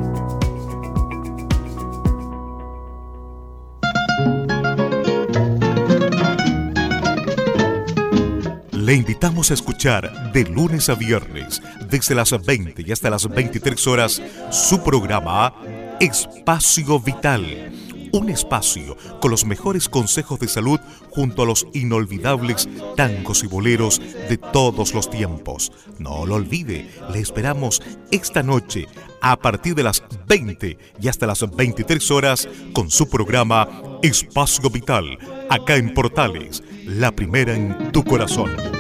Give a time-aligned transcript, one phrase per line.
[8.90, 11.62] Le invitamos a escuchar de lunes a viernes,
[11.92, 15.54] desde las 20 y hasta las 23 horas, su programa
[16.00, 17.72] Espacio Vital.
[18.12, 20.80] Un espacio con los mejores consejos de salud
[21.12, 25.72] junto a los inolvidables tangos y boleros de todos los tiempos.
[26.00, 28.88] No lo olvide, le esperamos esta noche
[29.22, 33.70] a partir de las 20 y hasta las 23 horas con su programa
[34.02, 38.79] Espacio Vital, acá en Portales, la primera en tu corazón.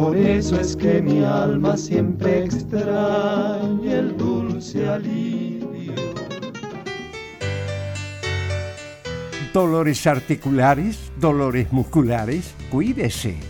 [0.00, 5.92] Por eso es que mi alma siempre extraña el dulce alivio.
[9.52, 13.49] Dolores articulares, dolores musculares, cuídese.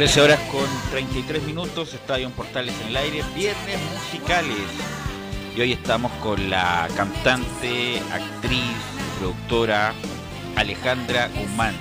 [0.00, 4.56] 13 horas con 33 minutos, Estadio en Portales en el aire, viernes musicales.
[5.54, 8.78] Y hoy estamos con la cantante, actriz,
[9.18, 9.92] productora
[10.56, 11.74] Alejandra Guzmán,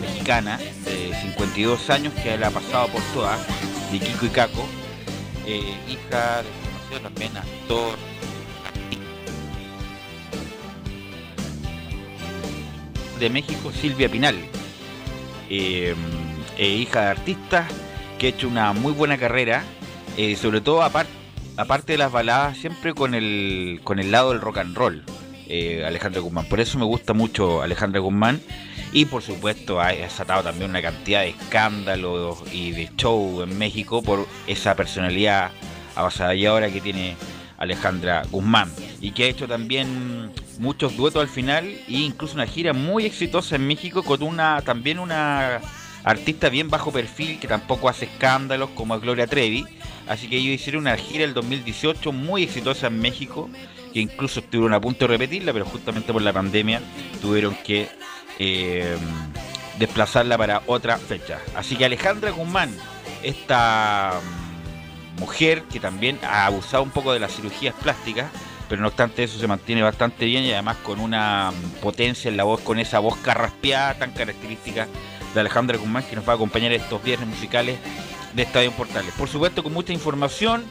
[0.00, 3.40] mexicana de 52 años que la ha pasado por todas,
[3.90, 4.68] de Kiko y Caco,
[5.44, 6.44] eh, hija
[6.88, 7.98] de también actor.
[13.18, 14.36] De México, Silvia Pinal.
[15.50, 15.96] Eh,
[16.56, 17.70] eh, hija de artistas,
[18.18, 19.64] que ha hecho una muy buena carrera,
[20.16, 21.26] eh, sobre todo aparte
[21.56, 25.04] aparte de las baladas, siempre con el, con el lado del rock and roll,
[25.48, 26.46] eh, Alejandra Guzmán.
[26.46, 28.40] Por eso me gusta mucho Alejandra Guzmán.
[28.92, 34.02] Y por supuesto ha desatado también una cantidad de escándalos y de show en México
[34.02, 35.50] por esa personalidad
[35.96, 37.16] avasalladora que tiene
[37.58, 38.72] Alejandra Guzmán.
[39.00, 43.56] Y que ha hecho también muchos duetos al final e incluso una gira muy exitosa
[43.56, 45.60] en México con una también una
[46.06, 49.66] artista bien bajo perfil que tampoco hace escándalos como Gloria Trevi.
[50.06, 53.50] Así que ellos hicieron una gira el 2018 muy exitosa en México,
[53.92, 56.80] que incluso estuvieron a punto de repetirla, pero justamente por la pandemia
[57.20, 57.88] tuvieron que
[58.38, 58.96] eh,
[59.80, 61.40] desplazarla para otra fecha.
[61.56, 62.70] Así que Alejandra Guzmán,
[63.24, 68.30] esta mm, mujer que también ha abusado un poco de las cirugías plásticas,
[68.68, 72.36] pero no obstante eso se mantiene bastante bien y además con una mm, potencia en
[72.36, 74.86] la voz, con esa voz carraspeada tan característica
[75.36, 77.78] de Alejandra Guzmán que nos va a acompañar estos viernes musicales
[78.34, 79.12] de Estadio Portales.
[79.16, 80.64] Por supuesto con mucha información.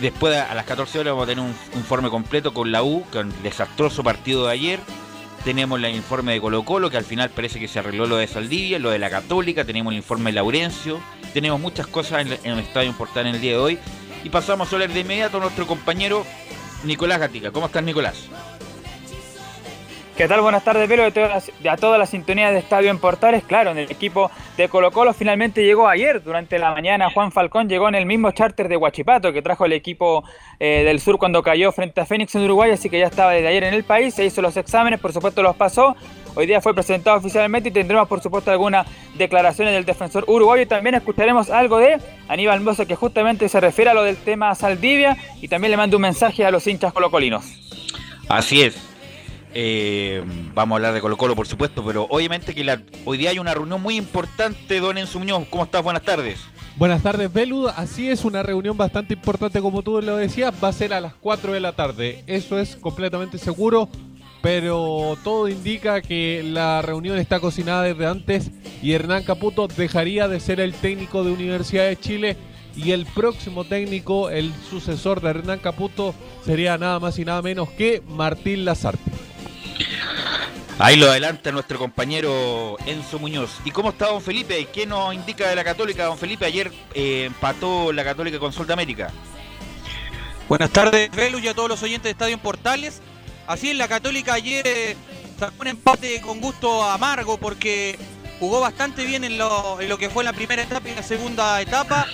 [0.00, 3.32] Después a las 14 horas vamos a tener un informe completo con la U, con
[3.32, 4.80] el desastroso partido de ayer.
[5.44, 8.28] Tenemos el informe de Colo Colo, que al final parece que se arregló lo de
[8.28, 11.00] Saldivia, lo de la Católica, tenemos el informe de Laurencio,
[11.32, 13.78] tenemos muchas cosas en, el Estadio Portal en el día de hoy.
[14.22, 16.24] Y pasamos a hablar de inmediato a nuestro compañero
[16.84, 17.50] Nicolás Gatica.
[17.50, 18.28] ¿Cómo estás, Nicolás?
[20.18, 20.40] ¿Qué tal?
[20.40, 23.44] Buenas tardes, Velo, a toda la sintonía de Estadio en Portales.
[23.44, 27.08] Claro, en el equipo de Colo Colo finalmente llegó ayer, durante la mañana.
[27.14, 30.24] Juan Falcón llegó en el mismo charter de Huachipato que trajo el equipo
[30.58, 33.46] eh, del sur cuando cayó frente a Fénix en Uruguay, así que ya estaba desde
[33.46, 35.94] ayer en el país, se hizo los exámenes, por supuesto los pasó.
[36.34, 40.66] Hoy día fue presentado oficialmente y tendremos, por supuesto, algunas declaraciones del defensor uruguayo y
[40.66, 45.16] también escucharemos algo de Aníbal Mozo que justamente se refiere a lo del tema Saldivia
[45.40, 47.44] y también le manda un mensaje a los hinchas colocolinos.
[48.28, 48.87] Así es,
[49.60, 50.22] eh,
[50.54, 53.52] vamos a hablar de Colo Colo, por supuesto, pero obviamente que hoy día hay una
[53.52, 55.20] reunión muy importante, don Enzo.
[55.50, 55.82] ¿Cómo estás?
[55.82, 56.38] Buenas tardes.
[56.76, 57.68] Buenas tardes, Belud.
[57.74, 60.54] Así es, una reunión bastante importante, como tú lo decías.
[60.62, 62.22] Va a ser a las 4 de la tarde.
[62.28, 63.88] Eso es completamente seguro,
[64.42, 70.38] pero todo indica que la reunión está cocinada desde antes y Hernán Caputo dejaría de
[70.38, 72.36] ser el técnico de Universidad de Chile
[72.76, 77.68] y el próximo técnico, el sucesor de Hernán Caputo, sería nada más y nada menos
[77.70, 79.27] que Martín Lazarte.
[80.80, 83.50] Ahí lo adelanta nuestro compañero Enzo Muñoz.
[83.64, 84.68] ¿Y cómo está don Felipe?
[84.72, 86.04] ¿Qué nos indica de la Católica?
[86.04, 89.10] Don Felipe ayer eh, empató la Católica con Sol de América.
[90.48, 93.02] Buenas tardes, Velu y a todos los oyentes de Estadio en Portales.
[93.48, 94.96] Así es, la Católica ayer eh,
[95.38, 97.98] sacó un empate con gusto amargo porque
[98.38, 102.06] jugó bastante bien en lo, que fue la primera etapa y la segunda etapa.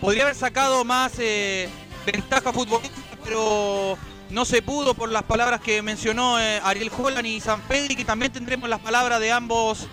[0.00, 1.68] Podría haber sacado más eh,
[2.06, 3.98] ventaja futbolística, pero
[4.34, 8.04] no se pudo por las palabras que mencionó eh, Ariel Holland y San Pedri, que
[8.04, 9.86] también tendremos las palabras de ambos,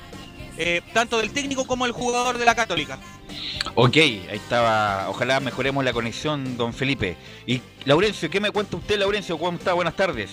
[0.58, 2.98] eh, tanto del técnico como el jugador de la Católica.
[3.76, 5.10] Ok, ahí estaba.
[5.10, 7.18] Ojalá mejoremos la conexión, don Felipe.
[7.46, 9.38] Y Laurencio, ¿qué me cuenta usted, Laurencio?
[9.38, 9.74] ¿Cómo está?
[9.74, 10.32] Buenas tardes.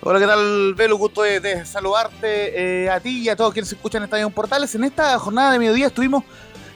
[0.00, 0.96] Hola, ¿qué tal, Velo?
[0.96, 4.72] Gusto de, saludarte eh, a ti y a todos quienes escuchan Estadio Portales.
[4.76, 6.22] En esta jornada de mediodía estuvimos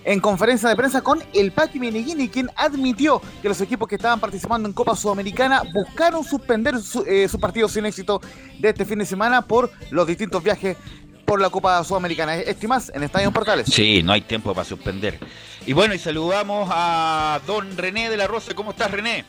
[0.08, 4.18] en conferencia de prensa con el Paqui Meneghini, quien admitió que los equipos que estaban
[4.18, 8.18] participando en Copa Sudamericana buscaron suspender sus eh, partidos sin éxito
[8.58, 10.78] de este fin de semana por los distintos viajes
[11.26, 12.36] por la Copa Sudamericana.
[12.36, 13.66] Estimas en Estadio Portales.
[13.66, 15.18] Sí, no hay tiempo para suspender.
[15.66, 18.54] Y bueno, y saludamos a don René de la Rosa.
[18.54, 19.26] ¿Cómo estás, René?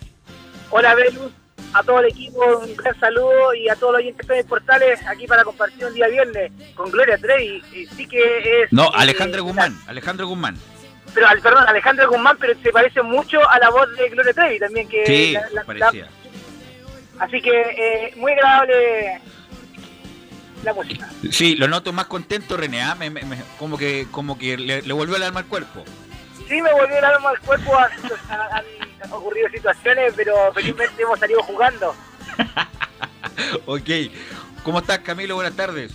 [0.70, 1.34] Hola, Belus.
[1.74, 5.28] A todo el equipo, un gran saludo y a todos los oyentes de Portales aquí
[5.28, 7.62] para compartir un día viernes con Gloria Trevi.
[7.96, 8.72] Sí que es.
[8.74, 9.78] No, Alejandro Guzmán.
[9.88, 10.58] Alejandro Guzmán
[11.14, 14.88] pero perdón, Alejandro Guzmán, pero se parece mucho a la voz de Gloria Trevi también.
[14.88, 16.08] Que sí, la, parecía.
[17.20, 19.22] así que eh, muy agradable
[20.64, 21.10] la música.
[21.32, 22.82] Sí, lo noto más contento, René.
[22.82, 22.98] ¿ah?
[23.58, 25.84] como que, como que le, volvió el alma al cuerpo.
[26.50, 27.78] Sí, me volvió el alma al cuerpo.
[27.78, 31.96] Han, ocurrido situaciones, pero felizmente hemos salido jugando.
[33.66, 33.90] ok.
[34.64, 35.36] ¿Cómo estás, Camilo?
[35.36, 35.92] Buenas tardes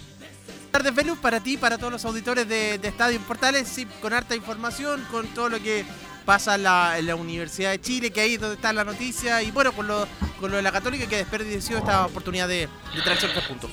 [0.74, 5.06] tardes, Velus, para ti, para todos los auditores de, Estadio Portales, sí, con harta información,
[5.08, 5.84] con todo lo que
[6.24, 9.70] pasa en la, Universidad de Chile, que ahí es donde está la noticia, y bueno,
[9.70, 10.08] con lo,
[10.40, 13.70] con lo de la Católica que desperdició esta oportunidad de, de traerse tres puntos.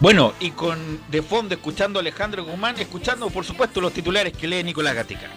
[0.00, 4.46] Bueno, y con de fondo escuchando a Alejandro Guzmán, escuchando por supuesto los titulares que
[4.46, 5.28] lee Nicolás Gatica.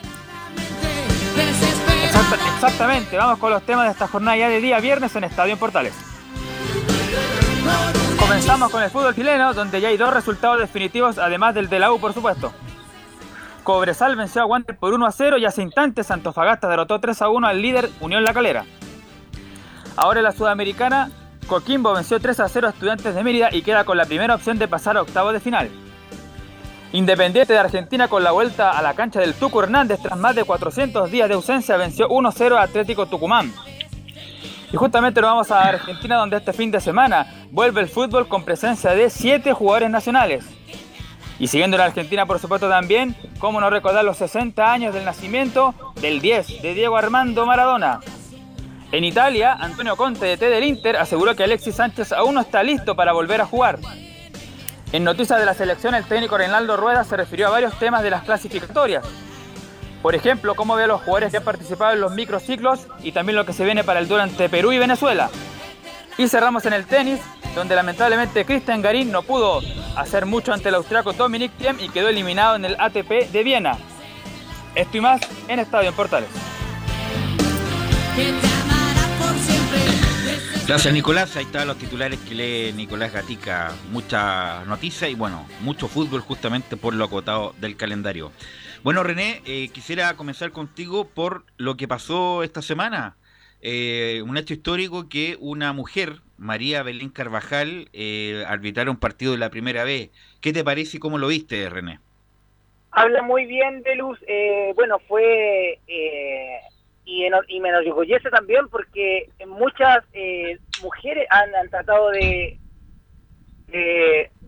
[2.56, 5.60] Exactamente, vamos con los temas de esta jornada ya de día viernes en Estadio en
[5.60, 5.94] Portales.
[8.20, 11.92] Comenzamos con el fútbol chileno, donde ya hay dos resultados definitivos, además del de la
[11.92, 12.54] U, por supuesto.
[13.63, 17.30] Cobresal venció a Wander por 1 a 0 y hace instantes Antofagasta derrotó 3 a
[17.30, 18.66] 1 al líder Unión La Calera.
[19.96, 21.12] Ahora en la Sudamericana,
[21.48, 24.58] Coquimbo venció 3 a 0 a Estudiantes de Mérida y queda con la primera opción
[24.58, 25.70] de pasar a octavo de final.
[26.91, 30.43] Independiente de Argentina con la vuelta a la cancha del Tuco Hernández tras más de
[30.43, 33.53] 400 días de ausencia venció 1-0 a Atlético Tucumán.
[34.74, 38.43] Y justamente nos vamos a Argentina donde este fin de semana vuelve el fútbol con
[38.43, 40.46] presencia de 7 jugadores nacionales.
[41.38, 45.75] Y siguiendo en Argentina por supuesto también, cómo no recordar los 60 años del nacimiento
[46.01, 48.00] del 10 de Diego Armando Maradona.
[48.91, 52.63] En Italia, Antonio Conte de T del Inter aseguró que Alexis Sánchez aún no está
[52.63, 53.77] listo para volver a jugar.
[54.91, 58.10] En noticias de la selección, el técnico Reinaldo Rueda se refirió a varios temas de
[58.10, 59.05] las clasificatorias.
[60.01, 63.36] Por ejemplo, cómo ve a los jugadores que han participado en los microciclos y también
[63.36, 65.29] lo que se viene para el Tour ante Perú y Venezuela.
[66.17, 67.19] Y cerramos en el tenis,
[67.53, 69.62] donde lamentablemente Cristian Garín no pudo
[69.96, 73.77] hacer mucho ante el austriaco Dominic Thiem y quedó eliminado en el ATP de Viena.
[74.74, 76.29] Esto y más en Estadio en Portales.
[80.69, 85.88] Gracias Nicolás, ahí están los titulares que lee Nicolás Gatica, mucha noticia y bueno, mucho
[85.88, 88.31] fútbol justamente por lo acotado del calendario.
[88.83, 93.17] Bueno René, eh, quisiera comenzar contigo por lo que pasó esta semana.
[93.63, 98.45] Eh, un hecho histórico que una mujer, María Belén Carvajal, eh,
[98.88, 100.11] un partido de la primera vez.
[100.39, 101.99] ¿Qué te parece y cómo lo viste, René?
[102.91, 104.19] Habla muy bien de Luz.
[104.27, 105.79] Eh, bueno, fue
[107.10, 112.60] y, me enorgullece también porque muchas eh, mujeres han, tratado de,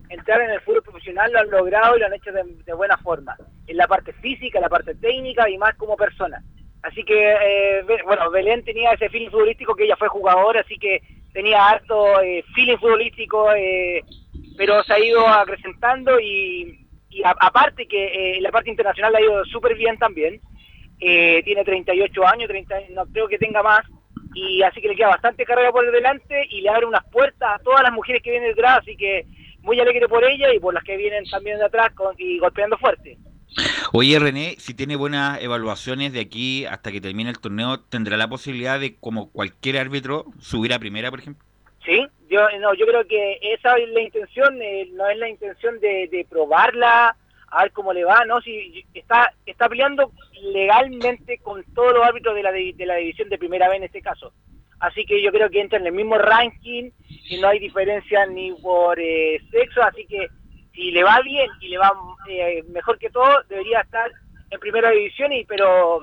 [0.08, 3.36] entrar en el fútbol profesional, lo han logrado y lo han hecho de, buena forma,
[3.66, 6.40] en la parte física, en la parte técnica y más como persona.
[6.82, 11.02] Así que, eh, bueno, Belén tenía ese feeling futbolístico que ella fue jugadora, así que
[11.32, 13.48] tenía harto eh, feeling futbolístico,
[14.56, 19.74] pero se ha ido acrecentando y, y aparte que la parte internacional ha ido súper
[19.76, 20.40] bien también.
[21.04, 23.84] Eh, tiene 38 años, 30, no creo que tenga más,
[24.34, 27.58] y así que le queda bastante carrera por delante y le abre unas puertas a
[27.58, 29.26] todas las mujeres que vienen detrás, así que
[29.62, 33.18] muy alegre por ella y por las que vienen también de atrás y golpeando fuerte.
[33.92, 38.28] Oye René, si tiene buenas evaluaciones de aquí hasta que termine el torneo, ¿tendrá la
[38.28, 41.44] posibilidad de, como cualquier árbitro, subir a primera, por ejemplo?
[41.84, 45.80] Sí, yo no, yo creo que esa es la intención, eh, no es la intención
[45.80, 47.16] de, de probarla
[47.52, 48.40] a ver cómo le va, ¿no?
[48.40, 53.38] Si está, está peleando legalmente con todos los árbitros de la, de, la división de
[53.38, 54.32] primera vez en este caso.
[54.80, 56.90] Así que yo creo que entra en el mismo ranking
[57.28, 60.28] y no hay diferencia ni por eh, sexo, así que
[60.72, 61.92] si le va bien y le va
[62.28, 64.10] eh, mejor que todo, debería estar
[64.50, 66.00] en primera división, y pero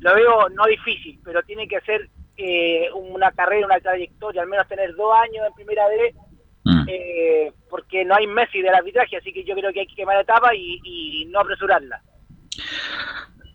[0.00, 4.66] lo veo no difícil, pero tiene que hacer eh, una carrera, una trayectoria, al menos
[4.66, 6.14] tener dos años en primera vez
[6.64, 6.84] Mm.
[6.88, 10.16] Eh, porque no hay Messi del arbitraje, así que yo creo que hay que quemar
[10.16, 12.02] la etapa y, no apresurarla.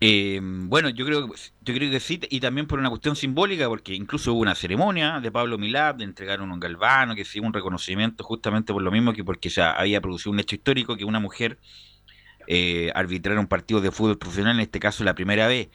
[0.01, 3.93] Eh, bueno, yo creo, yo creo que sí, y también por una cuestión simbólica, porque
[3.93, 8.24] incluso hubo una ceremonia de Pablo Milad, de entregar un galvano, que sí, un reconocimiento
[8.24, 11.59] justamente por lo mismo que porque se había producido un hecho histórico que una mujer
[12.47, 15.69] eh, arbitrara un partido de fútbol profesional, en este caso la primera vez.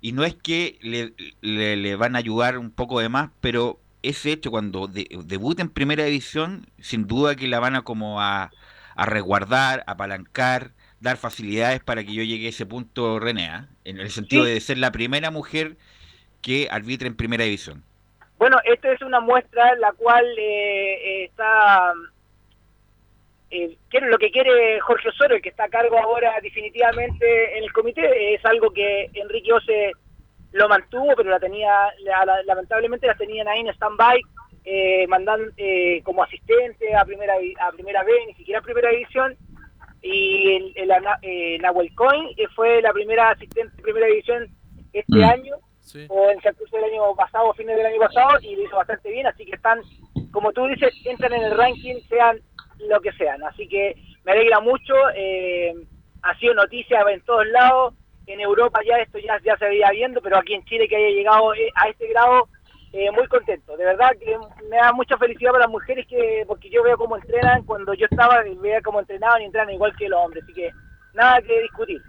[0.00, 4.32] Y no es que le, le van a ayudar un poco de más, pero ese
[4.32, 8.50] hecho cuando de, debute en primera división, sin duda que la van a como a,
[8.94, 13.68] a resguardar, apalancar, dar facilidades para que yo llegue a ese punto, René, ¿ah?
[13.84, 15.76] en el sentido de ser la primera mujer
[16.42, 17.82] que arbitra en primera división.
[18.38, 21.92] Bueno, esta es una muestra en la cual eh, eh está
[23.50, 27.72] eh, lo que quiere Jorge Osorio, el que está a cargo ahora definitivamente en el
[27.72, 29.92] comité, es algo que Enrique Ose
[30.54, 31.92] lo mantuvo, pero la tenía,
[32.46, 34.20] lamentablemente la tenían ahí en stand-by,
[34.64, 39.36] eh, mandando eh, como asistente a primera a primera vez, ni siquiera a primera división,
[40.00, 40.92] y el, el,
[41.22, 44.48] eh, Nahuel Coin fue la primera asistente de primera división
[44.92, 45.24] este mm.
[45.24, 45.54] año,
[46.08, 49.10] o en el curso del año pasado, fines del año pasado, y lo hizo bastante
[49.10, 49.80] bien, así que están,
[50.30, 52.38] como tú dices, entran en el ranking, sean
[52.78, 54.94] lo que sean, así que me alegra mucho,
[56.22, 57.94] ha sido noticia en todos lados,
[58.26, 61.10] en Europa ya esto ya, ya se veía viendo, pero aquí en Chile que haya
[61.10, 62.48] llegado eh, a este grado,
[62.92, 63.76] eh, muy contento.
[63.76, 64.36] De verdad que
[64.68, 68.06] me da mucha felicidad para las mujeres que porque yo veo cómo entrenan, cuando yo
[68.10, 70.70] estaba veía cómo entrenaban y entrenan igual que los hombres, así que
[71.14, 72.00] nada que discutir.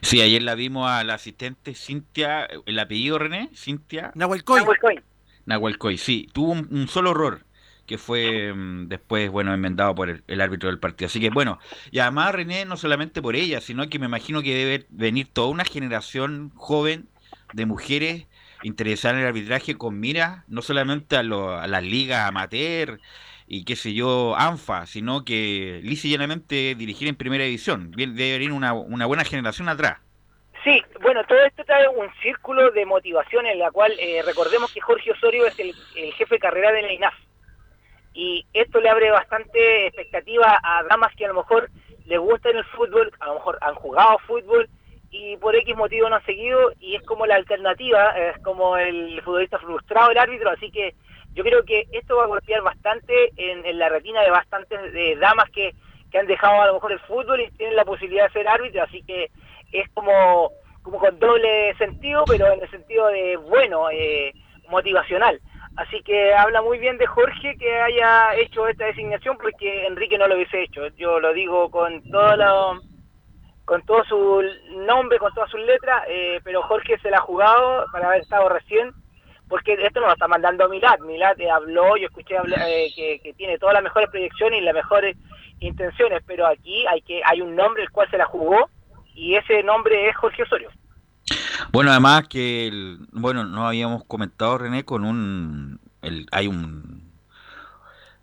[0.00, 4.10] Sí, ayer la vimos a la asistente Cintia, el apellido René, Cintia.
[4.14, 4.60] Nahuelcoy.
[4.60, 5.00] Nahuelcoy.
[5.44, 7.45] Nahuelcoy, sí, tuvo un solo error
[7.86, 11.06] que fue mm, después, bueno, enmendado por el, árbitro del partido.
[11.06, 11.58] Así que, bueno,
[11.90, 15.48] y además René, no solamente por ella, sino que me imagino que debe venir toda
[15.48, 17.08] una generación joven
[17.52, 18.26] de mujeres
[18.62, 23.00] interesar en el arbitraje con mira no solamente a, lo- a las ligas amateur
[23.46, 27.92] y qué sé yo, ANFA, sino que lisa y llanamente dirigir en primera división.
[27.92, 29.98] Debe venir una, una buena generación atrás.
[30.64, 34.80] Sí, bueno, todo esto trae un círculo de motivación en la cual eh, recordemos que
[34.80, 37.14] Jorge Osorio es el, el jefe de carrera de la INAF.
[38.16, 41.68] Y esto le abre bastante expectativa a damas que a lo mejor
[42.06, 44.70] les gusta en el fútbol, a lo mejor han jugado fútbol
[45.10, 49.20] y por X motivo no han seguido y es como la alternativa, es como el
[49.20, 50.94] futbolista frustrado, el árbitro, así que
[51.34, 55.74] yo creo que esto va a golpear bastante en, la retina de bastantes damas que,
[56.10, 58.82] que han dejado a lo mejor el fútbol y tienen la posibilidad de ser árbitro,
[58.82, 59.30] así que
[59.72, 64.32] es como, como con doble sentido, pero en el sentido de bueno, eh,
[64.70, 65.38] motivacional.
[65.76, 70.26] Así que habla muy bien de Jorge que haya hecho esta designación porque Enrique no
[70.26, 70.86] lo hubiese hecho.
[70.96, 72.80] Yo lo digo con todo
[73.66, 74.42] con todo su
[74.86, 78.48] nombre, con todas sus letras, eh, pero Jorge se la ha jugado para haber estado
[78.48, 78.92] recién,
[79.48, 81.00] porque esto nos lo está mandando Milad.
[81.00, 84.74] Milad eh, habló, yo escuché eh, que, que tiene todas las mejores proyecciones y las
[84.74, 85.16] mejores
[85.58, 88.70] intenciones, pero aquí hay que hay un nombre el cual se la jugó
[89.14, 90.70] y ese nombre es Jorge Osorio.
[91.72, 97.12] Bueno, además que, el- bueno, no habíamos comentado, René, con un, el, hay un,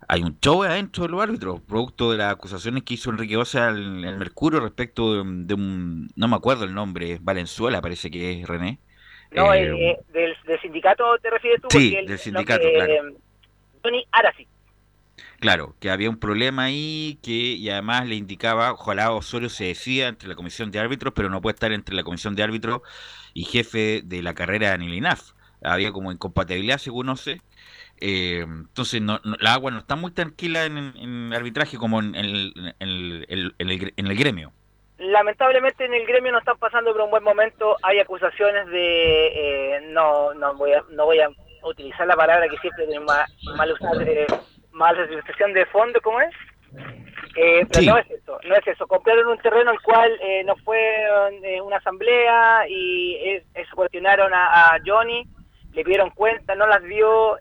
[0.08, 3.68] hay un show adentro de los árbitros, producto de las acusaciones que hizo Enrique Osa
[3.68, 8.10] al, al Mercurio respecto de, un- de un, no me acuerdo el nombre, Valenzuela parece
[8.10, 8.80] que es René.
[9.32, 12.94] No, Eh, eh, eh, del, del sindicato te refieres tú, Sí, del sindicato, claro.
[13.82, 14.48] Tony Arasi.
[15.40, 20.08] Claro, que había un problema ahí que y además le indicaba, ojalá Osorio se decida
[20.08, 22.80] entre la comisión de árbitros, pero no puede estar entre la comisión de árbitros
[23.34, 25.32] y jefe de la carrera en el INAF.
[25.62, 27.40] Había como incompatibilidad, según no sé.
[28.00, 32.14] Eh, entonces, no, no- la agua no está muy tranquila en, en arbitraje como en,
[32.14, 34.52] en el- el- el en el gremio.
[34.98, 37.76] Lamentablemente en el gremio no están pasando por un buen momento.
[37.82, 39.26] Hay acusaciones de
[39.76, 41.28] eh, no no voy a no voy a
[41.62, 44.26] utilizar la palabra que siempre tengo mal, mal usar eh,
[44.72, 46.30] malversación de fondo, ¿cómo es?
[47.36, 47.86] Eh, pero Sí.
[47.86, 48.86] no es eso, no es eso.
[48.86, 50.78] Compraron un terreno al cual eh, no fue
[51.42, 55.24] eh, una asamblea y es, es- cuestionaron a, a Johnny,
[55.72, 57.36] le pidieron cuenta, no las dio.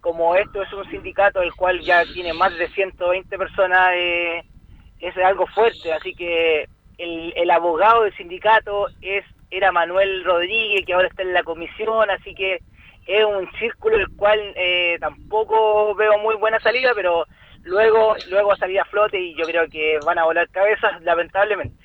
[0.00, 5.46] Como esto es un sindicato el cual ya tiene más de 120 personas, es algo
[5.48, 5.92] fuerte.
[5.92, 6.66] Así que
[6.98, 12.10] el, el abogado del sindicato es era Manuel Rodríguez, que ahora está en la comisión,
[12.10, 12.58] así que
[13.06, 17.26] es un círculo el cual eh, tampoco veo muy buena salida, pero
[17.66, 21.84] luego luego salir a flote y yo creo que van a volar cabezas, lamentablemente.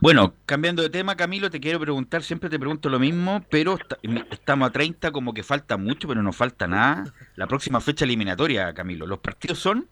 [0.00, 3.98] Bueno, cambiando de tema, Camilo, te quiero preguntar, siempre te pregunto lo mismo, pero esta-
[4.30, 7.12] estamos a 30, como que falta mucho, pero no falta nada.
[7.34, 9.88] La próxima fecha eliminatoria, Camilo, ¿los partidos son?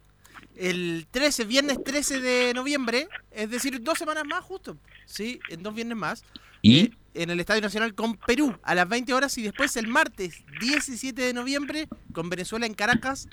[0.57, 5.41] El 13, viernes 13 de noviembre, es decir, dos semanas más justo, ¿sí?
[5.49, 6.25] En dos viernes más.
[6.63, 6.93] ¿Y?
[7.15, 11.21] En el Estadio Nacional con Perú a las 20 horas y después el martes 17
[11.23, 13.29] de noviembre con Venezuela en Caracas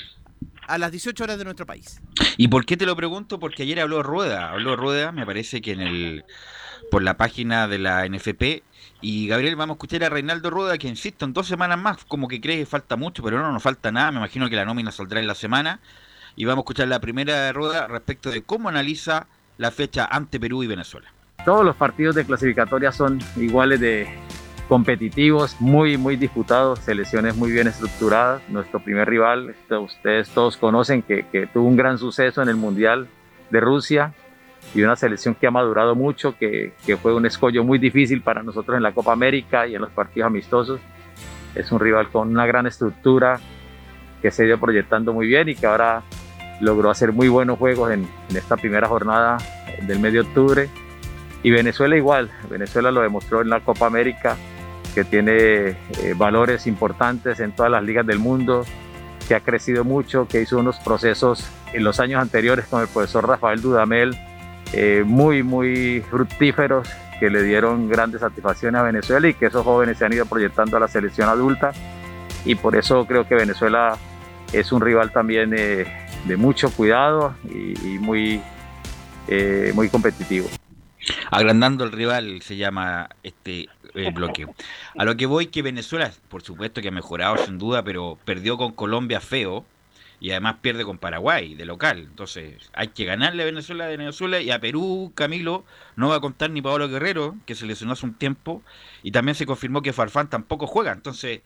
[0.67, 2.01] a las 18 horas de nuestro país.
[2.37, 3.39] ¿Y por qué te lo pregunto?
[3.39, 6.25] Porque ayer habló Rueda, habló Rueda, me parece que en el
[6.89, 8.63] por la página de la NFP
[9.01, 12.27] y Gabriel vamos a escuchar a Reinaldo Rueda que insisto en dos semanas más como
[12.27, 14.91] que cree que falta mucho pero no nos falta nada me imagino que la nómina
[14.91, 15.79] saldrá en la semana
[16.35, 20.39] y vamos a escuchar la primera de Rueda respecto de cómo analiza la fecha ante
[20.39, 21.13] Perú y Venezuela
[21.45, 24.07] Todos los partidos de clasificatoria son iguales de
[24.71, 28.41] competitivos, muy, muy disputados, selecciones muy bien estructuradas.
[28.47, 32.55] Nuestro primer rival, este, ustedes todos conocen que, que tuvo un gran suceso en el
[32.55, 33.09] Mundial
[33.49, 34.13] de Rusia
[34.73, 38.43] y una selección que ha madurado mucho, que, que fue un escollo muy difícil para
[38.43, 40.79] nosotros en la Copa América y en los partidos amistosos.
[41.53, 43.41] Es un rival con una gran estructura
[44.21, 46.01] que se ido proyectando muy bien y que ahora
[46.61, 49.35] logró hacer muy buenos juegos en, en esta primera jornada
[49.81, 50.69] del de octubre.
[51.43, 54.37] Y Venezuela igual, Venezuela lo demostró en la Copa América,
[54.93, 55.75] que tiene eh,
[56.15, 58.65] valores importantes en todas las ligas del mundo,
[59.27, 63.27] que ha crecido mucho, que hizo unos procesos en los años anteriores con el profesor
[63.27, 64.17] Rafael Dudamel,
[64.73, 66.87] eh, muy, muy fructíferos,
[67.19, 70.77] que le dieron grandes satisfacciones a Venezuela y que esos jóvenes se han ido proyectando
[70.77, 71.71] a la selección adulta.
[72.45, 73.95] Y por eso creo que Venezuela
[74.51, 75.85] es un rival también eh,
[76.25, 78.41] de mucho cuidado y, y muy,
[79.73, 80.49] muy competitivo.
[81.29, 84.47] agrandando el rival se llama este eh, bloque.
[84.97, 88.57] A lo que voy que Venezuela, por supuesto que ha mejorado sin duda, pero perdió
[88.57, 89.65] con Colombia feo
[90.19, 91.99] y además pierde con Paraguay de local.
[91.99, 96.21] Entonces hay que ganarle a Venezuela de Venezuela y a Perú, Camilo, no va a
[96.21, 98.61] contar ni Pablo Guerrero, que se lesionó hace un tiempo,
[99.03, 100.91] y también se confirmó que Farfán tampoco juega.
[100.91, 101.41] Entonces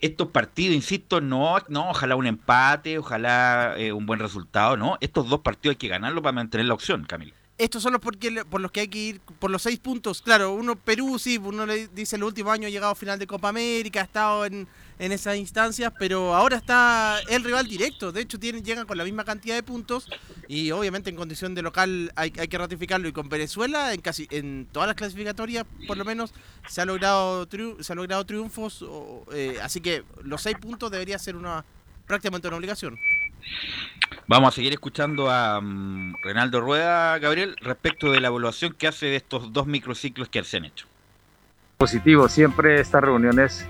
[0.00, 4.98] estos partidos, insisto, no, no, ojalá un empate, ojalá eh, un buen resultado, no.
[5.00, 7.34] Estos dos partidos hay que ganarlos para mantener la opción, Camilo.
[7.58, 8.16] Estos son los por,
[8.50, 10.20] por los que hay que ir por los seis puntos.
[10.20, 13.26] Claro, uno Perú, sí, uno le dice el último año ha llegado a final de
[13.26, 18.12] Copa América, ha estado en, en esas instancias, pero ahora está el rival directo.
[18.12, 20.08] De hecho, tienen, llegan con la misma cantidad de puntos
[20.48, 23.08] y obviamente en condición de local hay, hay que ratificarlo.
[23.08, 26.34] Y con Venezuela, en casi en todas las clasificatorias, por lo menos,
[26.68, 27.48] se ha logrado,
[27.80, 28.84] se ha logrado triunfos.
[29.32, 31.64] Eh, así que los seis puntos debería ser una
[32.06, 32.98] prácticamente una obligación.
[34.28, 39.06] Vamos a seguir escuchando a um, Renaldo Rueda, Gabriel, respecto de la evaluación que hace
[39.06, 40.88] de estos dos microciclos que se han hecho.
[41.78, 43.64] Positivo, siempre estas reuniones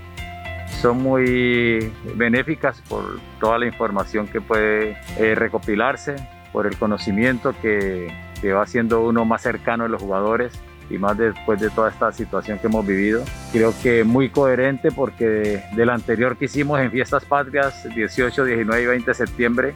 [0.81, 6.15] son muy benéficas por toda la información que puede eh, recopilarse,
[6.51, 11.15] por el conocimiento que, que va siendo uno más cercano a los jugadores y más
[11.19, 13.23] después de toda esta situación que hemos vivido.
[13.51, 18.85] Creo que muy coherente porque del anterior que hicimos en Fiestas Patrias, 18, 19 y
[18.87, 19.75] 20 de septiembre,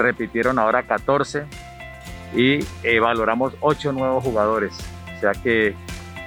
[0.00, 1.44] repitieron ahora 14
[2.34, 4.72] y eh, valoramos 8 nuevos jugadores.
[5.16, 5.74] O sea que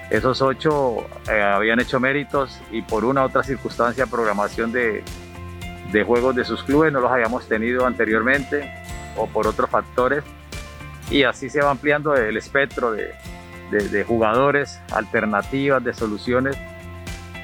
[0.09, 5.03] esos 8 eh, habían hecho méritos y por una u otra circunstancia, programación de,
[5.91, 8.71] de juegos de sus clubes no los habíamos tenido anteriormente
[9.17, 10.23] o por otros factores.
[11.09, 13.13] Y así se va ampliando el espectro de,
[13.71, 16.57] de, jugadores, alternativas, de soluciones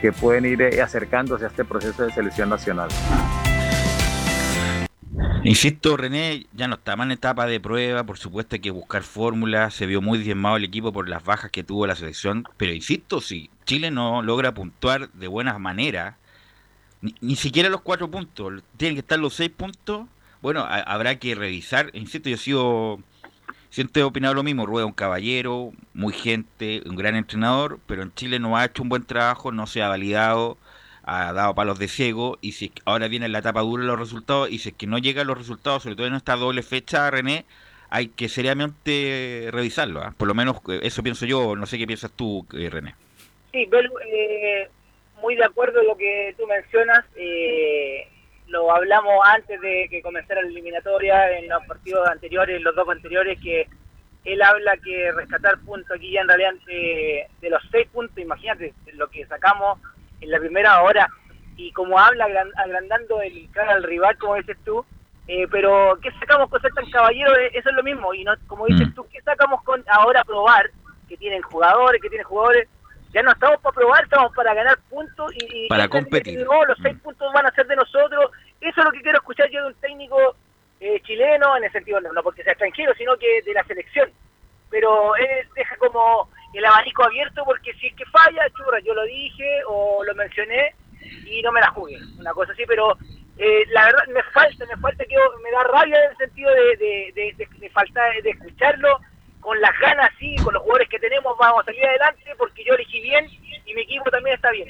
[0.01, 2.89] que pueden ir eh, acercándose a este proceso de selección nacional.
[5.43, 9.73] Insisto, René, ya no estaba en etapa de prueba, por supuesto hay que buscar fórmulas,
[9.73, 13.21] se vio muy diezmado el equipo por las bajas que tuvo la selección, pero insisto,
[13.21, 16.17] si Chile no logra puntuar de buena manera,
[17.01, 20.07] ni, siquiera los cuatro puntos, tienen que estar los seis puntos,
[20.41, 23.03] bueno, habrá que revisar, insisto, yo sigo
[23.69, 28.11] Siempre he opinado lo mismo, Rueda un caballero, muy gente, un gran entrenador, pero en
[28.15, 30.57] Chile no ha hecho un buen trabajo, no se ha validado,
[31.03, 34.59] ha dado palos de ciego, y si ahora viene la etapa dura los resultados, y
[34.59, 37.45] si es que no llegan los resultados, sobre todo en esta doble fecha, René,
[37.89, 40.01] hay que seriamente revisarlo.
[40.01, 40.13] ¿ah?
[40.15, 42.95] Por lo menos eh, eso pienso yo, no sé qué piensas tú, eh, René.
[43.51, 44.69] Sí, eh,
[45.21, 47.05] muy de acuerdo en lo que tú mencionas.
[47.15, 48.07] Eh,
[48.47, 53.39] lo hablamos antes de que comenzara la eliminatoria, en los partidos anteriores, los dos anteriores,
[53.41, 53.67] que
[54.25, 59.07] él habla que rescatar puntos aquí ya en realidad de, los seis puntos, imagínate lo
[59.09, 59.79] que sacamos
[60.21, 61.09] en la primera hora,
[61.55, 64.85] y como habla agrandando el cara al rival, como dices tú,
[65.27, 67.35] eh, pero ¿qué sacamos con ser tan caballero?
[67.35, 68.93] Eh, eso es lo mismo, y no como dices mm.
[68.93, 70.71] tú, ¿qué sacamos con ahora probar
[71.07, 72.67] que tienen jugadores, que tienen jugadores?
[73.13, 76.39] Ya no estamos para probar, estamos para ganar puntos y, para competir.
[76.39, 76.99] los seis mm.
[76.99, 78.31] puntos van a ser de nosotros.
[78.61, 80.35] Eso es lo que quiero escuchar yo de un técnico
[80.79, 84.09] eh, chileno, en el sentido no, porque sea extranjero, sino que de la selección.
[84.69, 89.03] Pero él deja como el abanico abierto porque si es que falla, churra, yo lo
[89.03, 90.73] dije o lo mencioné
[91.25, 91.97] y no me la jugué.
[92.17, 92.97] Una cosa así, pero
[93.37, 96.77] eh, la verdad me falta, me falta que me da rabia en el sentido de,
[96.77, 98.99] de, de, de falta de escucharlo
[99.39, 102.73] con las ganas, sí, con los jugadores que tenemos vamos a salir adelante porque yo
[102.73, 103.25] elegí bien
[103.65, 104.67] y mi equipo también está bien.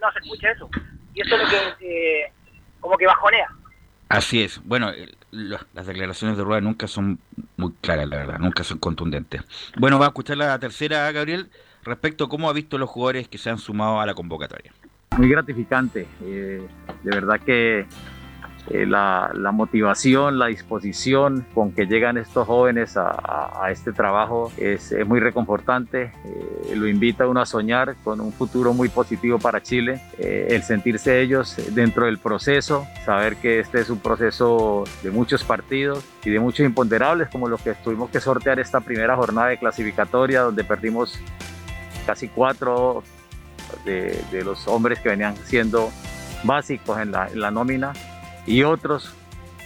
[0.00, 0.68] No se escucha eso.
[1.14, 2.32] Y eso es lo que eh,
[2.80, 3.46] como que bajonea.
[4.08, 4.60] Así es.
[4.64, 4.90] Bueno,
[5.32, 7.18] las declaraciones de Rueda nunca son
[7.56, 9.42] muy claras, la verdad, nunca son contundentes.
[9.78, 11.50] Bueno, va a escuchar la tercera, Gabriel,
[11.82, 14.72] respecto a cómo ha visto los jugadores que se han sumado a la convocatoria.
[15.16, 16.06] Muy gratificante.
[16.22, 16.66] Eh,
[17.02, 17.86] de verdad que
[18.70, 25.18] eh, la, motivación, la disposición con que llegan estos jóvenes a, este trabajo es, muy
[25.18, 26.12] reconfortante.
[26.24, 30.00] Eh, lo invita a uno a soñar con un futuro muy positivo para Chile.
[30.18, 35.42] Eh, el sentirse ellos dentro del proceso, saber que este es un proceso de muchos
[35.42, 39.58] partidos y de muchos imponderables, como los que tuvimos que sortear esta primera jornada de
[39.58, 41.18] clasificatoria, donde perdimos
[42.06, 43.02] casi cuatro
[43.84, 45.90] de, los hombres que venían siendo
[46.44, 47.92] básicos en la, en la nómina
[48.46, 49.12] y otros,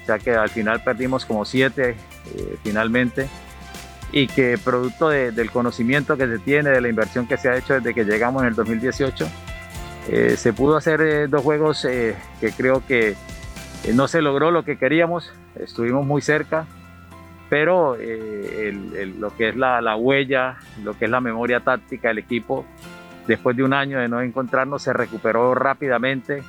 [0.06, 1.96] ya que al final perdimos como siete
[2.34, 3.28] eh, finalmente,
[4.12, 7.74] y que producto del conocimiento que se tiene, de la inversión que se ha hecho
[7.74, 9.26] desde que llegamos en el 2018,
[10.08, 13.16] eh, se pudo hacer eh, dos juegos que creo que
[13.92, 16.66] no se logró lo que queríamos, estuvimos muy cerca,
[17.48, 22.64] pero lo que es la, la, huella, lo que es la memoria táctica del equipo,
[23.26, 26.42] después de un año de no encontrarnos, se recuperó rápidamente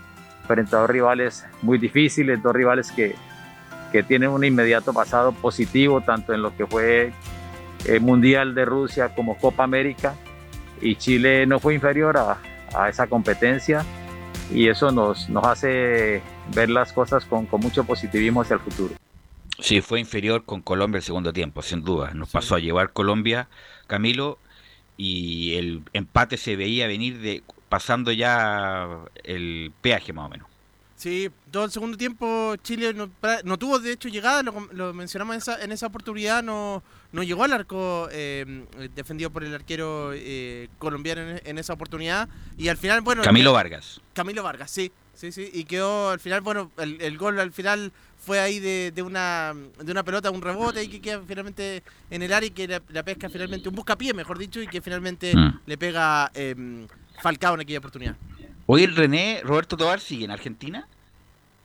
[0.47, 3.15] frente a dos rivales muy difíciles, dos rivales que,
[3.91, 7.11] que tienen un inmediato pasado positivo, tanto en lo que fue
[7.85, 10.15] el eh, Mundial de Rusia como Copa América,
[10.81, 12.37] y Chile no fue inferior a,
[12.75, 13.85] a esa competencia,
[14.53, 16.21] y eso nos, nos hace
[16.53, 18.93] ver las cosas con, con, mucho positivismo hacia el futuro.
[19.59, 22.13] Sí, fue inferior con Colombia el segundo tiempo, sin duda.
[22.13, 23.47] Nos pasó a llevar Colombia,
[23.87, 24.37] Camilo,
[24.95, 28.87] y el empate se veía venir de pasando ya
[29.23, 30.47] el peaje más o menos.
[30.95, 35.63] Sí, todo el segundo tiempo Chile no, tuvo de hecho llegada, lo, mencionamos en esa,
[35.63, 41.21] en esa oportunidad, no, no llegó al arco eh, defendido por el arquero eh, colombiano
[41.21, 42.27] en, en esa oportunidad
[42.57, 43.21] y al final, bueno...
[43.21, 44.01] Camilo Vargas.
[44.13, 47.91] Camilo Vargas, sí, sí, sí, y quedó al final, bueno, el, el gol al final
[48.17, 52.23] fue ahí de, de una de una pelota, un rebote y que queda finalmente en
[52.23, 55.35] el área y que la, la pesca finalmente, un buscapié mejor dicho, y que finalmente
[55.35, 55.59] Mm.
[55.67, 56.55] le pega eh,
[57.21, 58.15] Falcao en aquella oportunidad.
[58.65, 60.87] Hoy el René, Roberto Tobar sigue en Argentina.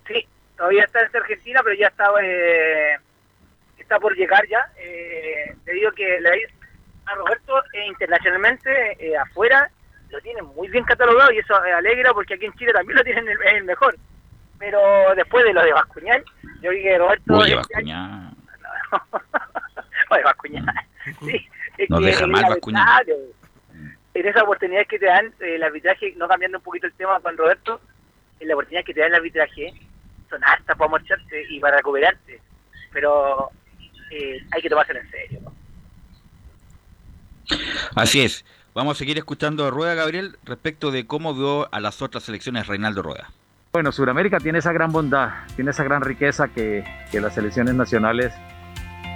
[0.06, 2.96] Sí, todavía está en Argentina, pero ya está, eh,
[3.78, 4.70] está por llegar ya.
[4.78, 6.30] Eh, te digo que le
[7.06, 8.70] a Roberto eh, internacionalmente,
[9.04, 9.68] eh, afuera,
[10.10, 13.04] lo tienen muy bien catalogado y eso eh, alegra porque aquí en Chile también lo
[13.04, 13.96] tienen el, el mejor.
[14.58, 14.80] Pero
[15.16, 16.22] después de lo de Bascuñán,
[16.62, 17.34] yo vi que Roberto...
[17.34, 18.32] Oye, este año-
[18.92, 19.22] Bascuñán.
[20.10, 20.66] Oye, Bascuñán.
[21.20, 22.88] Sí, es Nos que deja mal Bascuñán.
[22.88, 23.20] arbitraje,
[24.14, 27.18] En esa oportunidad que te dan eh, el arbitraje, no cambiando un poquito el tema
[27.20, 27.81] con Roberto,
[28.40, 29.72] en la oportunidad que te da el arbitraje,
[30.29, 32.40] son hartas para marcharte y para recuperarte.
[32.92, 33.51] Pero
[34.11, 35.40] eh, hay que tomárselo en serio.
[35.42, 35.53] ¿no?
[37.94, 38.44] Así es.
[38.75, 42.66] Vamos a seguir escuchando a Rueda, Gabriel, respecto de cómo vio a las otras selecciones
[42.66, 43.31] Reinaldo Rueda.
[43.72, 48.33] Bueno, Sudamérica tiene esa gran bondad, tiene esa gran riqueza que, que las selecciones nacionales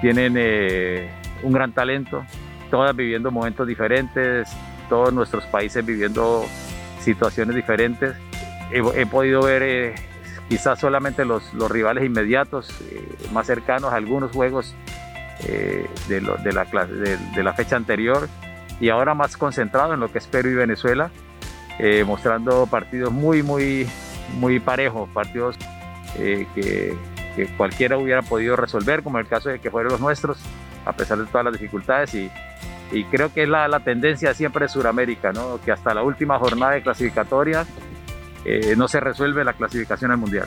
[0.00, 1.10] tienen eh,
[1.42, 2.24] un gran talento,
[2.70, 4.48] todas viviendo momentos diferentes,
[4.88, 6.44] todos nuestros países viviendo
[7.00, 8.14] situaciones diferentes.
[8.72, 9.94] He, he podido ver eh,
[10.48, 14.74] quizás solamente los, los rivales inmediatos, eh, más cercanos a algunos juegos
[15.46, 18.28] eh, de, lo- de la clase, de, de la fecha anterior
[18.80, 21.10] y ahora más concentrado en lo que es Perú y Venezuela,
[21.78, 23.86] eh, mostrando partidos muy, muy,
[24.38, 25.56] muy parejos, partidos
[26.18, 26.94] eh, que,
[27.36, 30.38] que cualquiera hubiera podido resolver, como el caso de que fueron los nuestros,
[30.84, 32.14] a pesar de todas las dificultades.
[32.14, 32.30] Y,
[32.92, 35.60] y creo que es la, la tendencia siempre de Sudamérica, ¿no?
[35.64, 37.66] que hasta la última jornada de clasificatoria
[38.44, 40.46] eh, no se resuelve la clasificación al Mundial.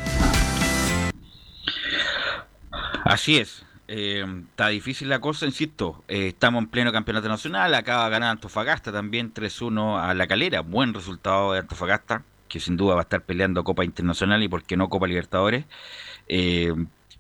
[3.04, 3.66] Así es.
[3.88, 6.04] Eh, está difícil la cosa, insisto.
[6.08, 7.74] Eh, estamos en pleno campeonato nacional.
[7.74, 10.62] Acaba de ganar Antofagasta también 3-1 a la calera.
[10.62, 14.64] Buen resultado de Antofagasta, que sin duda va a estar peleando Copa Internacional y por
[14.64, 15.66] qué no Copa Libertadores.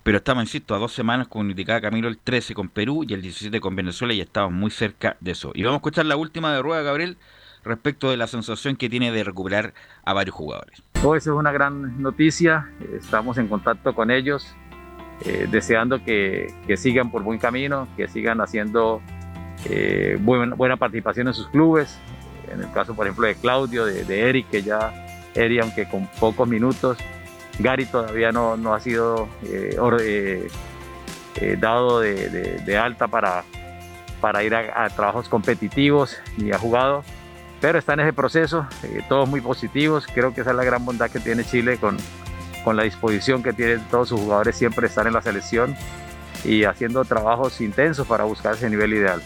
[0.09, 3.21] Pero estamos, insisto, a dos semanas, como indicaba Camilo, el 13 con Perú y el
[3.21, 5.51] 17 con Venezuela y estamos muy cerca de eso.
[5.53, 7.15] Y vamos a escuchar la última de Rueda, Gabriel,
[7.63, 10.81] respecto de la sensación que tiene de recuperar a varios jugadores.
[11.03, 14.47] Hoy eso es una gran noticia, estamos en contacto con ellos,
[15.27, 19.03] eh, deseando que, que sigan por buen camino, que sigan haciendo
[19.69, 21.99] eh, buen- buena participación en sus clubes.
[22.51, 24.91] En el caso, por ejemplo, de Claudio, de, de Eric, que ya
[25.35, 26.97] Eric, aunque con pocos minutos,
[27.59, 30.47] Gary todavía no, no ha sido eh, eh,
[31.35, 33.43] eh, dado de, alta para,
[34.21, 37.03] para ir a, trabajos competitivos ni ha jugado
[37.61, 38.65] pero está en ese proceso,
[39.09, 41.97] todos muy positivos, creo que esa es la gran bondad que tiene Chile con,
[42.63, 45.75] con la disposición que tienen todos sus jugadores siempre estar en la selección
[46.45, 49.21] y haciendo trabajos intensos para buscar ese nivel ideal.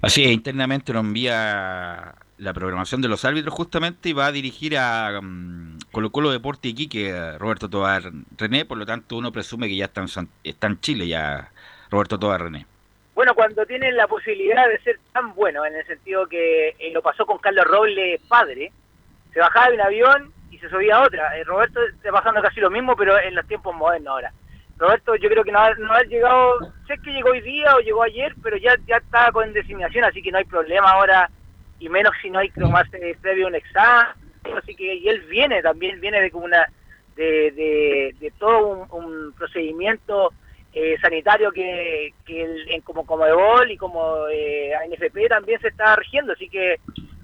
[0.00, 5.20] Así es, internamente nos envía la programación de los árbitros justamente va a dirigir a
[5.22, 8.02] mm, Colo Colo Deporte Iquique Roberto Tobar
[8.36, 11.50] René, por lo tanto uno presume que ya está en, está en Chile ya
[11.90, 12.66] Roberto Tobar René.
[13.14, 17.00] Bueno, cuando tienen la posibilidad de ser tan bueno, en el sentido que eh, lo
[17.00, 18.72] pasó con Carlos Robles padre,
[19.32, 21.38] se bajaba de un avión y se subía a otra.
[21.38, 24.32] Eh, Roberto está pasando casi lo mismo, pero en los tiempos modernos ahora.
[24.76, 27.80] Roberto yo creo que no ha, no ha llegado, sé que llegó hoy día o
[27.80, 31.30] llegó ayer, pero ya ya está con designación, así que no hay problema ahora,
[31.78, 34.14] y menos si no hay que tomarse previo un examen,
[34.56, 36.68] así que y él viene también, viene de como una
[37.16, 40.32] de, de, todo un, un procedimiento
[40.74, 45.96] eh, sanitario que, que el- en como Comebol y como eh, ANFP también se está
[45.96, 46.74] rigiendo, así que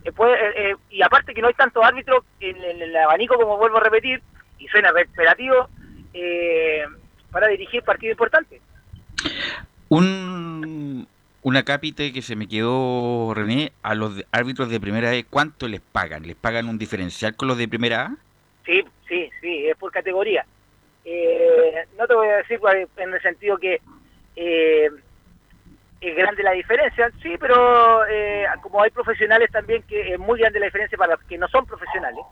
[0.04, 3.58] eh, puede, eh, eh, y aparte que no hay tanto árbitro en, el abanico como
[3.58, 4.22] vuelvo a repetir
[4.58, 5.68] y suena reiterativo
[6.14, 6.84] eh,
[7.30, 8.60] para dirigir partidos importantes.
[9.90, 11.06] Un,
[11.42, 15.80] una cápite que se me quedó René, a los árbitros de primera vez, ¿cuánto les
[15.80, 16.26] pagan?
[16.26, 18.16] ¿Les pagan un diferencial con los de primera A?
[18.64, 20.46] Sí, sí, sí, es por categoría.
[21.04, 22.60] Eh, no te voy a decir
[22.96, 23.80] en el sentido que
[24.36, 24.88] eh,
[26.00, 30.60] es grande la diferencia, sí, pero eh, como hay profesionales también que es muy grande
[30.60, 32.24] la diferencia para los que no son profesionales.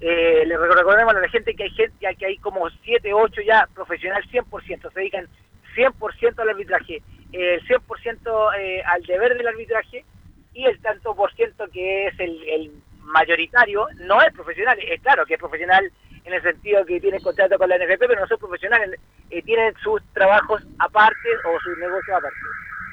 [0.00, 3.68] Eh, le recordemos a la gente que hay gente que hay como 7, 8 ya
[3.72, 5.28] profesional 100%, se dedican
[5.74, 10.04] 100% al arbitraje, el 100% eh, al deber del arbitraje
[10.54, 12.70] y el tanto por ciento que es el,
[13.04, 15.90] mayoritario no es profesional, es claro que es profesional
[16.24, 19.74] en el sentido que tiene contrato con la NFP, pero no son profesionales, eh, tienen
[19.82, 22.38] sus trabajos aparte o sus negocios aparte.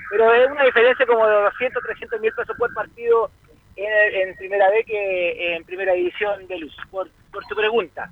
[0.10, 3.30] Pero es una diferencia como de 200, 300 mil pesos por partido
[3.76, 7.08] en, en primera B que en primera división de Luz, por
[7.48, 8.10] tu pregunta.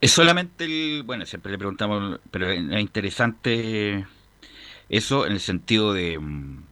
[0.00, 1.02] Es solamente el.
[1.04, 4.06] Bueno, siempre le preguntamos, pero es interesante
[4.88, 6.18] eso en el sentido de.
[6.18, 6.64] mm,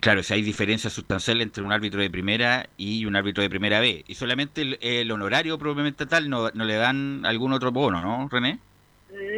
[0.00, 3.80] Claro, si hay diferencia sustancial entre un árbitro de primera y un árbitro de primera
[3.80, 4.04] B.
[4.06, 8.28] Y solamente el, el honorario probablemente tal no, no le dan algún otro bono, ¿no,
[8.30, 8.60] René?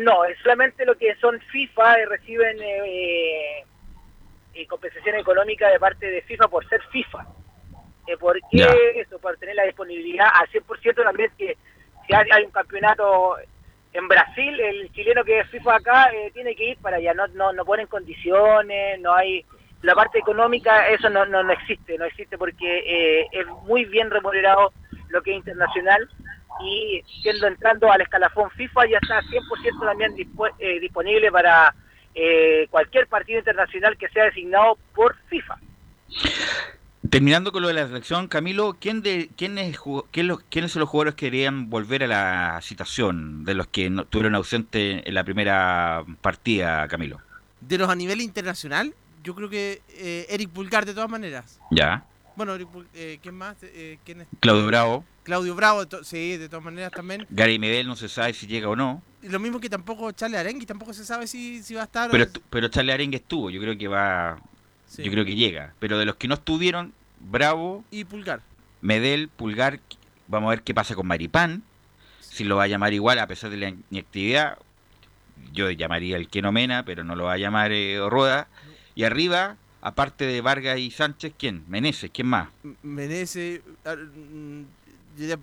[0.02, 3.64] No, es solamente lo que son FIFA y reciben eh,
[4.54, 7.26] eh, compensación económica de parte de FIFA por ser FIFA.
[8.06, 9.18] Eh, ¿Por qué eso?
[9.18, 11.56] Por tener la disponibilidad al 100% también que
[12.14, 13.36] hay, un campeonato
[13.92, 17.14] en Brasil, el chileno que es FIFA acá eh, tiene que ir para allá.
[17.14, 19.44] No, no, no ponen condiciones, no hay...
[19.80, 24.10] La parte económica, eso no, no, no existe, no existe porque eh, es muy bien
[24.10, 24.72] remunerado
[25.08, 26.08] lo que es internacional
[26.60, 30.14] y siendo entrando al escalafón FIFA ya está 100% también
[30.58, 31.74] eh, disponible para
[32.14, 35.58] eh, cualquier partido internacional que sea designado por FIFA.
[37.10, 39.78] Terminando con lo de la selección, Camilo, ¿quién de, quién es,
[40.10, 43.88] quién los- ¿quiénes son los jugadores que querían volver a la citación de los que
[43.88, 47.20] no, estuvieron ausentes en la primera partida, Camilo?
[47.60, 51.60] De los a nivel internacional, yo creo que eh, Eric Pulgar de todas maneras.
[51.70, 52.04] Ya.
[52.34, 53.56] Bueno, Eric Pul- eh, ¿quién más?
[53.62, 54.28] Eh, ¿quién es?
[54.40, 57.26] Claudio Bravo, Claudio Bravo, sí, de todas maneras también.
[57.30, 60.66] Gary Medel no se sabe si llega o no, lo mismo que tampoco Charles Arengui,
[60.66, 62.08] tampoco se sabe si, si va a estar.
[62.08, 64.38] o- pero, estu- pero Charles Arengue estuvo, yo creo que va,
[64.88, 65.02] Sí.
[65.02, 65.74] yo creo que llega.
[65.78, 68.40] Pero de los que no estuvieron, Bravo, Y Pulgar.
[68.80, 69.80] Medel, Pulgar,
[70.28, 71.62] vamos a ver qué pasa con Maripán,
[72.20, 74.58] si lo va a llamar igual a pesar de la inactividad.
[75.52, 78.48] Yo llamaría el que no mena, pero no lo va a llamar eh, Roda.
[78.94, 81.64] Y arriba, aparte de Vargas y Sánchez, ¿quién?
[81.68, 82.48] Meneses, ¿quién más?
[82.82, 83.60] Menezes.
[83.84, 84.62] ah, mm,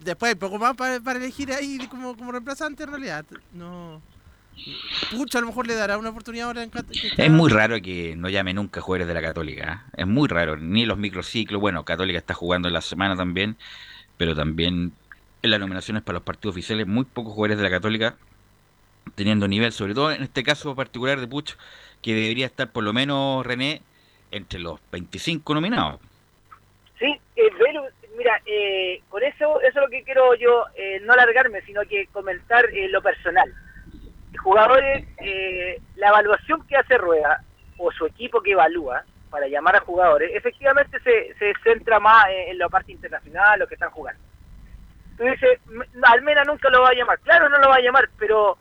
[0.04, 3.26] después hay poco más para, para elegir ahí como, como reemplazante en realidad.
[3.54, 4.02] No.
[5.12, 6.72] Pucha, a lo mejor le dará una oportunidad ahora en
[7.18, 9.86] Es muy raro que no llame nunca jugadores de la Católica.
[9.92, 10.02] ¿eh?
[10.02, 10.58] Es muy raro.
[10.58, 11.62] Ni los microciclos.
[11.62, 13.58] Bueno, Católica está jugando en la semana también.
[14.18, 14.94] Pero también
[15.42, 18.16] en las nominaciones para los partidos oficiales, muy pocos jugadores de la Católica
[19.16, 19.72] teniendo nivel.
[19.72, 21.54] Sobre todo en este caso particular de Puch,
[22.02, 23.82] que debería estar por lo menos René
[24.32, 26.00] entre los 25 nominados.
[27.00, 27.50] Sí, eh,
[28.18, 32.08] mira, eh, con eso, eso es lo que quiero yo, eh, no alargarme, sino que
[32.08, 33.54] comentar eh, lo personal.
[34.38, 37.42] Jugadores, eh, la evaluación que hace Rueda,
[37.78, 42.58] o su equipo que evalúa, para llamar a jugadores, efectivamente se, se centra más en,
[42.58, 44.22] la parte internacional, lo que están jugando.
[45.18, 47.20] Tú dices, "M- Almena nunca lo va a llamar.
[47.20, 48.58] Claro, no lo va a llamar, pero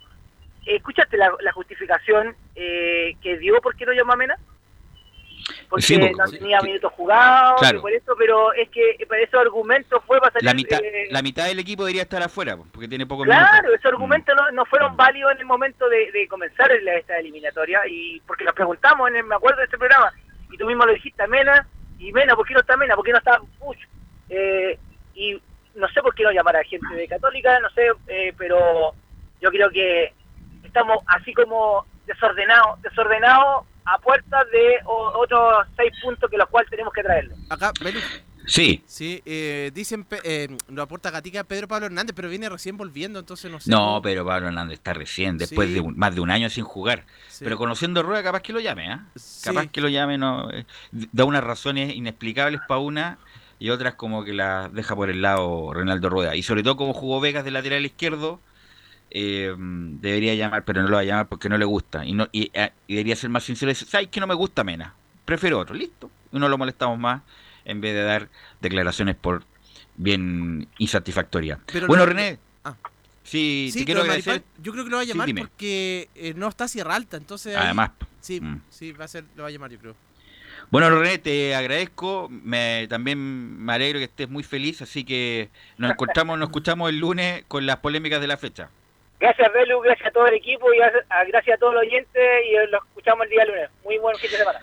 [0.66, 4.36] eh, ¿escuchaste la, la justificación eh, que dio por qué no llamó a Mena?
[5.68, 7.80] Porque Sí, no tenía minutos jugados, Claro.
[7.80, 10.46] por eso, pero es que para esos argumentos fue para salir...
[10.46, 13.48] La mitad, eh, la mitad del equipo debería estar afuera, porque tiene pocos minutos.
[13.50, 17.18] Claro, esos argumentos no, no fueron válidos en el momento de, de comenzar la- esta
[17.18, 20.12] eliminatoria y porque nos preguntamos, en el- me acuerdo de este programa,
[20.50, 21.66] y tú mismo lo dijiste, Mena,
[21.98, 22.94] y Mena, ¿por qué no está Mena?
[22.96, 23.78] ¿Por qué no está Puch?
[24.30, 24.78] Eh,
[25.14, 25.40] y
[25.74, 28.92] no sé por qué no llamar a gente de Católica, no sé, eh, pero
[29.40, 30.12] yo creo que
[30.64, 36.70] estamos así como desordenados, desordenados a puertas de o- otros seis puntos que los cuales
[36.70, 37.34] tenemos que traerlo.
[37.50, 38.00] Acá, Belu.
[38.46, 38.82] Sí.
[38.86, 43.18] Sí, eh, dicen, pe- eh, lo aporta Gatica Pedro Pablo Hernández, pero viene recién volviendo,
[43.18, 43.70] entonces no sé.
[43.70, 45.74] No, pero Pablo Hernández está recién, después Sí.
[45.74, 47.06] de un- más de un año sin jugar.
[47.28, 47.42] Sí.
[47.44, 49.06] Pero conociendo Rueda, capaz que lo llame, ¿ah?
[49.16, 49.44] Sí.
[49.48, 53.18] Capaz que lo llame, no, eh, da unas razones inexplicables para una
[53.58, 56.36] y otras como que las deja por el lado Reinaldo Rueda.
[56.36, 58.40] Y sobre todo como jugó Vegas de lateral izquierdo,
[59.10, 62.04] eh, debería llamar, pero no lo va a llamar porque no le gusta.
[62.04, 64.34] Y, no, y, eh, y debería ser más sincero y decir, ¿sabes que no me
[64.34, 64.94] gusta Mena?
[65.24, 66.10] Prefiero otro, listo.
[66.32, 67.22] Y no lo molestamos más
[67.64, 68.28] en vez de dar
[68.60, 69.44] declaraciones por
[69.96, 71.58] bien insatisfactorias.
[71.66, 72.76] Pero bueno, René, Ah.
[73.22, 74.04] sí, Sí, te quiero.
[74.04, 77.54] Maripán, yo creo que lo va a llamar porque eh, no está Sierra Alta, entonces.
[77.56, 77.90] ahí- Además.
[78.20, 78.60] Sí, Mm.
[78.70, 79.94] sí, va a ser, lo va a llamar, yo creo.
[80.70, 82.28] Bueno, René, te agradezco.
[82.30, 83.18] Me, también
[83.62, 84.80] me alegro que estés muy feliz.
[84.82, 88.70] Así que nos encontramos, nos escuchamos el lunes con las polémicas de la fecha.
[89.20, 92.22] Gracias, Belu, gracias a todo el equipo y gracias a, gracias a todos los oyentes
[92.50, 93.70] y eh, los escuchamos el día lunes.
[93.84, 94.60] Muy buen fin de semana.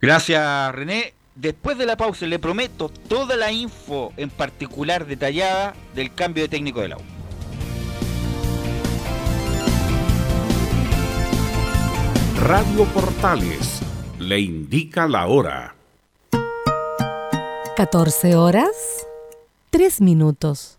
[0.00, 1.14] Gracias, René.
[1.34, 6.48] Después de la pausa, le prometo toda la info en particular detallada del cambio de
[6.48, 7.02] técnico de la U.
[12.42, 13.80] Radio Portales
[14.18, 15.74] le indica la hora.
[17.76, 19.06] 14 horas,
[19.70, 20.78] 3 minutos.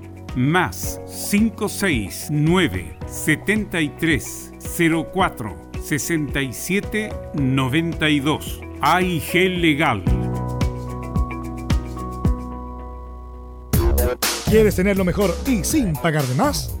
[0.35, 4.53] más 569 73
[5.13, 10.03] 04 67 92 AIG Legal.
[14.49, 16.80] ¿Quieres tener lo mejor y sin pagar de más?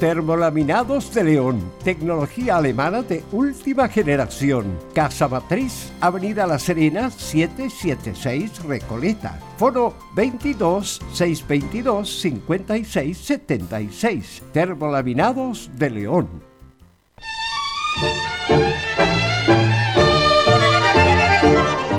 [0.00, 4.78] Termolaminados de León, tecnología alemana de última generación.
[4.92, 9.38] Casa Matriz, Avenida La Serena, 776 Recoleta.
[9.56, 14.42] Foro 22 622 56 76.
[14.52, 16.54] Termolaminados de León.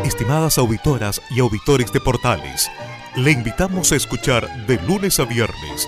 [0.04, 2.70] Estimadas auditoras y auditores de Portales,
[3.16, 5.88] le invitamos a escuchar de lunes a viernes,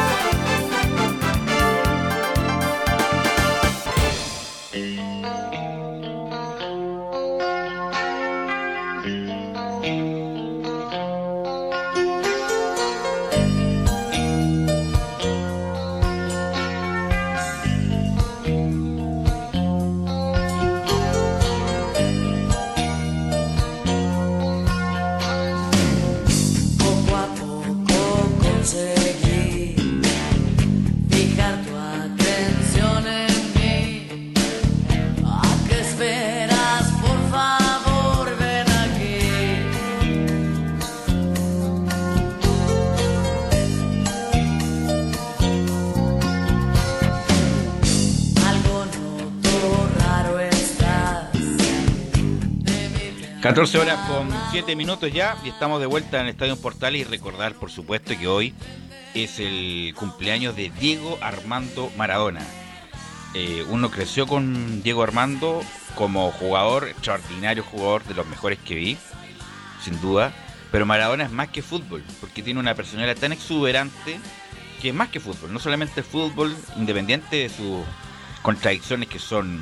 [53.41, 57.03] 14 horas con 7 minutos ya y estamos de vuelta en el Estadio Portales y
[57.05, 58.53] recordar por supuesto que hoy
[59.15, 62.45] es el cumpleaños de Diego Armando Maradona.
[63.33, 65.63] Eh, uno creció con Diego Armando
[65.95, 68.97] como jugador, extraordinario jugador de los mejores que vi,
[69.83, 70.31] sin duda.
[70.71, 74.19] Pero Maradona es más que fútbol, porque tiene una personalidad tan exuberante
[74.83, 75.51] que es más que fútbol.
[75.51, 77.83] No solamente fútbol, independiente de sus
[78.43, 79.61] contradicciones que son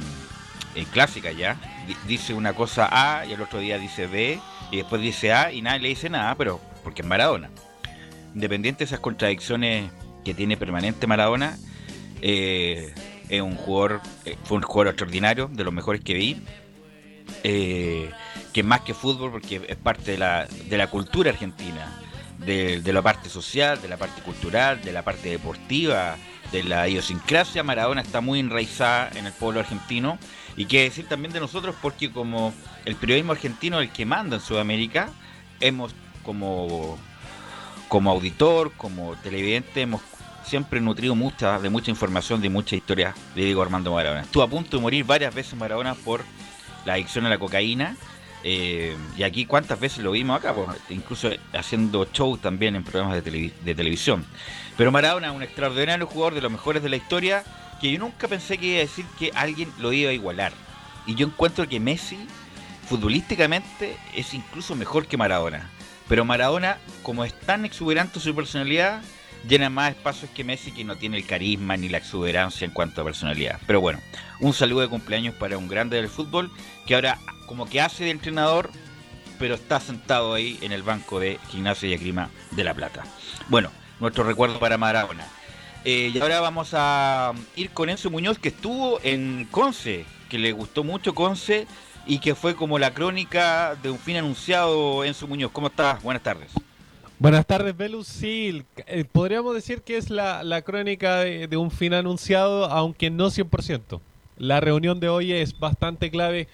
[0.81, 1.55] eh, clásicas ya.
[1.87, 4.39] Di- Dice una cosa A y el otro día dice B
[4.71, 7.49] y después dice A y nadie le dice nada, pero porque es Maradona.
[8.33, 9.89] Independiente de esas contradicciones
[10.23, 11.57] que tiene permanente Maradona,
[12.21, 12.93] eh,
[13.29, 16.41] es un jugador, eh, fue un jugador extraordinario, de los mejores que vi.
[17.43, 21.87] que más que fútbol, porque es parte de la, de la cultura argentina,
[22.39, 26.17] de la parte social, de la parte cultural, de la parte deportiva,
[26.51, 27.63] de la idiosincrasia.
[27.63, 30.17] Maradona está muy enraizada en el pueblo argentino.
[30.57, 32.53] Y qué decir también de nosotros, porque como
[32.85, 35.09] el periodismo argentino el que manda en Sudamérica,
[35.59, 35.93] hemos
[36.23, 36.97] como,
[37.87, 40.01] como auditor, como televidente, hemos
[40.43, 44.21] siempre nutrido mucha, de mucha información, de mucha historia de Diego Armando Maradona.
[44.21, 46.23] Estuvo a punto de morir varias veces Maradona por
[46.85, 47.95] la adicción a la cocaína.
[48.43, 50.55] Eh, y aquí cuántas veces lo vimos acá,
[50.89, 54.25] incluso haciendo shows también en programas de, de televisión.
[54.77, 57.43] Pero Maradona, un extraordinario jugador de los mejores de la historia,
[57.81, 60.53] que yo nunca pensé que iba a decir que alguien lo iba a igualar.
[61.05, 62.17] Y yo encuentro que Messi,
[62.87, 65.69] futbolísticamente, es incluso mejor que Maradona.
[66.07, 69.01] Pero Maradona, como es tan exuberante su personalidad,
[69.47, 73.01] llena más espacios que Messi, que no tiene el carisma ni la exuberancia en cuanto
[73.01, 73.59] a personalidad.
[73.67, 73.99] Pero bueno,
[74.39, 76.51] un saludo de cumpleaños para un grande del fútbol,
[76.85, 77.19] que ahora
[77.49, 78.69] como que hace de entrenador,
[79.39, 83.03] pero está sentado ahí en el banco de Gimnasia y Esgrima de La Plata.
[83.47, 85.25] Bueno, nuestro recuerdo para Maradona.
[85.83, 90.51] Eh, y ahora vamos a ir con Enzo Muñoz, que estuvo en Conce, que le
[90.51, 91.65] gustó mucho Conce
[92.05, 95.03] y que fue como la crónica de un fin anunciado.
[95.03, 96.03] Enzo Muñoz, ¿cómo estás?
[96.03, 96.51] Buenas tardes.
[97.17, 98.05] Buenas tardes, Velus.
[98.05, 103.09] Sí, eh, podríamos decir que es la, la crónica de, de un fin anunciado, aunque
[103.09, 104.01] no 100%.
[104.37, 106.47] La reunión de hoy es bastante clave.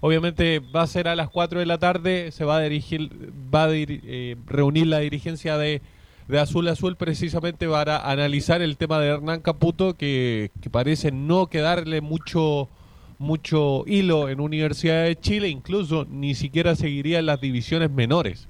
[0.00, 3.10] Obviamente va a ser a las 4 de la tarde, se va a dirigir,
[3.54, 5.82] va a dir- eh, reunir la dirigencia de,
[6.28, 11.46] de Azul Azul precisamente para analizar el tema de Hernán Caputo, que, que parece no
[11.48, 12.68] quedarle mucho
[13.20, 18.46] mucho hilo en Universidad de Chile, incluso ni siquiera seguiría en las divisiones menores.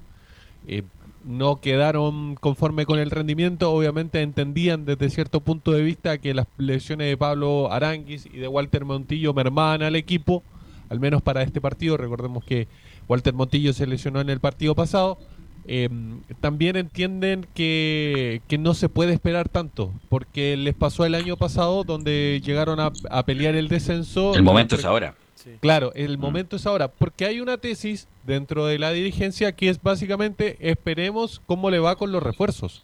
[0.67, 0.83] Eh,
[1.25, 6.45] no quedaron conforme con el rendimiento, obviamente entendían desde cierto punto de vista que las
[6.59, 10.43] lesiones de Pablo Aranguis y de Walter Montillo mermaban al equipo,
[10.89, 12.67] al menos para este partido, recordemos que
[13.07, 15.17] Walter Montillo se lesionó en el partido pasado,
[15.65, 15.89] eh,
[16.39, 21.83] también entienden que, que no se puede esperar tanto, porque les pasó el año pasado
[21.83, 24.33] donde llegaron a, a pelear el descenso.
[24.33, 25.15] El momento es ahora.
[25.61, 29.81] Claro, el momento es ahora, porque hay una tesis dentro de la dirigencia que es
[29.81, 32.83] básicamente esperemos cómo le va con los refuerzos.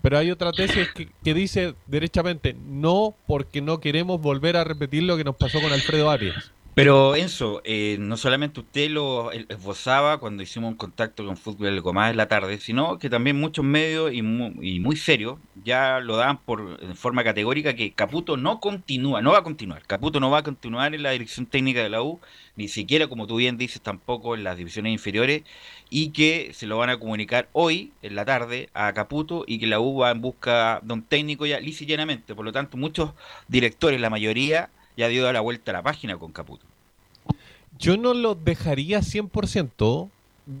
[0.00, 5.02] Pero hay otra tesis que, que dice derechamente no porque no queremos volver a repetir
[5.02, 6.52] lo que nos pasó con Alfredo Arias.
[6.74, 11.80] Pero Enzo, eh, no solamente usted lo esbozaba cuando hicimos un contacto con Fútbol El
[11.80, 16.00] Gomás en la tarde, sino que también muchos medios y muy, y muy serios ya
[16.00, 19.82] lo dan por en forma categórica que Caputo no continúa, no va a continuar.
[19.86, 22.18] Caputo no va a continuar en la dirección técnica de la U,
[22.56, 25.44] ni siquiera, como tú bien dices, tampoco en las divisiones inferiores,
[25.90, 29.68] y que se lo van a comunicar hoy, en la tarde, a Caputo, y que
[29.68, 32.34] la U va en busca de un técnico ya lisa y llanamente.
[32.34, 33.12] Por lo tanto, muchos
[33.46, 36.64] directores, la mayoría, ya dio la vuelta a la página con Caputo.
[37.78, 40.08] Yo no lo dejaría 100%,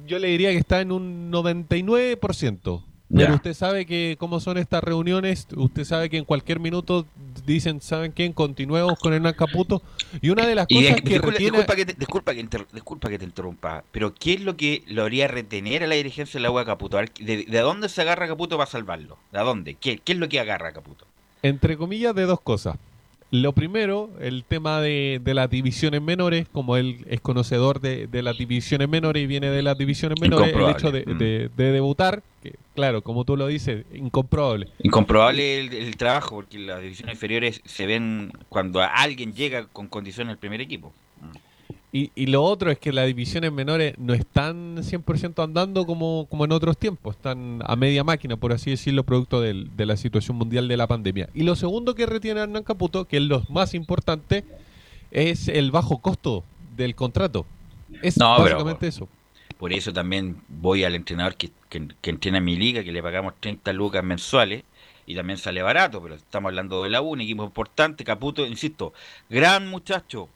[0.06, 2.82] yo le diría que está en un 99%.
[3.14, 3.34] Pero Ya.
[3.34, 7.06] usted sabe que cómo son estas reuniones, usted sabe que en cualquier minuto
[7.46, 8.32] dicen, ¿saben quién?
[8.32, 9.82] Continuemos con Hernán Caputo.
[10.20, 11.58] Y una de las Y cosas de- que disculpa, retiene...
[11.58, 14.82] disculpa que te, disculpa, que inter- disculpa que te interrumpa, pero ¿qué es lo que
[14.88, 16.96] lo haría retener a la dirigencia de la U a Caputo?
[16.96, 19.18] ¿De, de dónde se agarra Caputo para salvarlo?
[19.30, 19.74] ¿De dónde?
[19.74, 21.06] ¿Qué, qué es lo que agarra Caputo?
[21.42, 22.76] Entre comillas, de dos cosas.
[23.34, 28.22] Lo primero, el tema de, de las divisiones menores, como él es conocedor de, de
[28.22, 31.26] las divisiones menores y viene de las divisiones menores, el hecho de, Incomprobable.
[31.26, 34.68] de- de debutar, que claro, como tú lo dices, incomprobable.
[34.78, 40.30] Incomprobable el, el trabajo, porque las divisiones inferiores se ven cuando alguien llega con condiciones
[40.30, 40.92] al primer equipo.
[41.96, 46.44] Y, y lo otro es que las divisiones menores no están 100% andando como, como
[46.44, 50.36] en otros tiempos, están a media máquina, por así decirlo, producto del- de la situación
[50.36, 51.28] mundial de la pandemia.
[51.34, 54.42] Y lo segundo que retiene Hernán Caputo, que es lo más importante,
[55.12, 56.42] es el bajo costo
[56.76, 57.46] del contrato.
[58.02, 59.08] Es No, pero- básicamente eso.
[59.56, 63.04] Por eso también voy al entrenador que, que, que entrena en mi liga, que le
[63.04, 64.64] pagamos 30 lucas mensuales,
[65.06, 68.92] y también sale barato, pero estamos hablando de la U, un equipo importante, Caputo, insisto,
[69.30, 70.28] gran muchacho,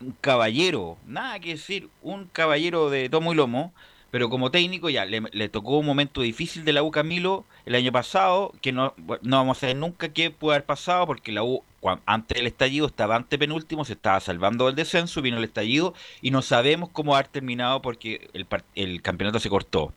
[0.00, 3.72] un caballero, nada que decir, un caballero de tomo y lomo,
[4.10, 7.92] pero como técnico ya le, tocó un momento difícil de la U Camilo el año
[7.92, 11.62] pasado, que no, no vamos a saber nunca qué puede haber pasado, porque la U
[12.06, 16.30] antes del estallido estaba ante penúltimo, se estaba salvando del descenso, vino el estallido y
[16.30, 19.92] no sabemos cómo haber terminado porque el, el campeonato se cortó.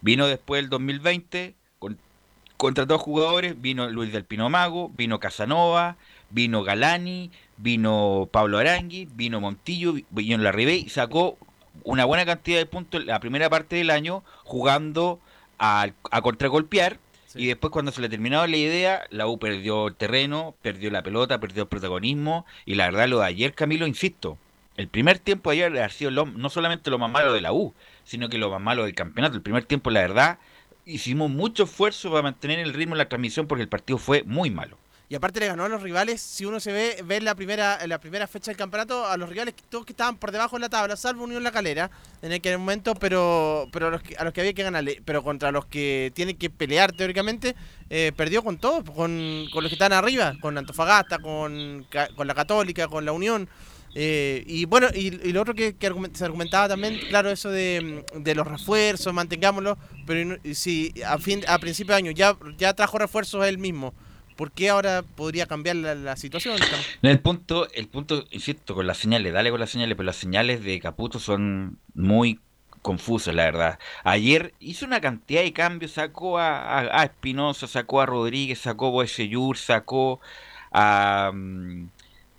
[0.00, 1.98] Vino después el 2020, con,
[2.56, 5.96] contrató jugadores, vino Luis del Pino Mago, vino Casanova,
[6.30, 11.38] vino Galani, vino Pablo Arangui, vino Montillo, vi- vino Larribey, y sacó
[11.84, 15.20] una buena cantidad de puntos en la primera parte del año jugando
[15.58, 16.98] a, a contragolpear.
[17.34, 21.02] Y después cuando se le terminaba la idea, la U perdió el terreno, perdió la
[21.02, 22.44] pelota, perdió el protagonismo.
[22.66, 24.36] Y la verdad lo de ayer, Camilo, insisto,
[24.76, 27.54] el primer tiempo de ayer ha sido lo- no solamente lo más malo de la
[27.54, 27.72] U,
[28.04, 29.36] sino que lo más malo del campeonato.
[29.36, 30.38] El primer tiempo, la verdad,
[30.84, 34.50] hicimos mucho esfuerzo para mantener el ritmo en la transmisión porque el partido fue muy
[34.50, 34.76] malo.
[35.12, 37.78] Y aparte le ganó a los rivales, si uno se ve, ve en la primera,
[37.82, 40.60] en la primera fecha del campeonato, a los rivales todos que estaban por debajo de
[40.60, 41.90] la tabla, salvo Unión La Calera,
[42.22, 45.22] en aquel momento, pero, pero a, los que, a los que había que ganarle, pero
[45.22, 47.54] contra los que tienen que pelear teóricamente,
[47.90, 51.86] eh, perdió con todos, con, con los que están arriba, con Antofagasta, con,
[52.16, 53.50] con la Católica, con la Unión.
[53.94, 58.34] Eh, y bueno, y, lo otro que, que se argumentaba también, claro, eso de, de
[58.34, 63.44] los refuerzos, mantengámoslo, pero si a fin a principio de año ya, ya trajo refuerzos
[63.44, 63.92] él mismo,
[64.36, 66.58] ¿por qué ahora podría cambiar la, situación?
[67.02, 70.16] No, el punto, el punto, insisto, con las señales, dale con las señales, pero las
[70.16, 72.40] señales de Caputo son muy
[72.82, 73.78] confusas, la verdad.
[74.04, 78.88] Ayer hizo una cantidad de cambios, sacó a, a, a Espinosa, sacó a Rodríguez, sacó
[78.88, 80.20] a Boeseyur, sacó
[80.72, 81.30] a...
[81.32, 81.88] mm,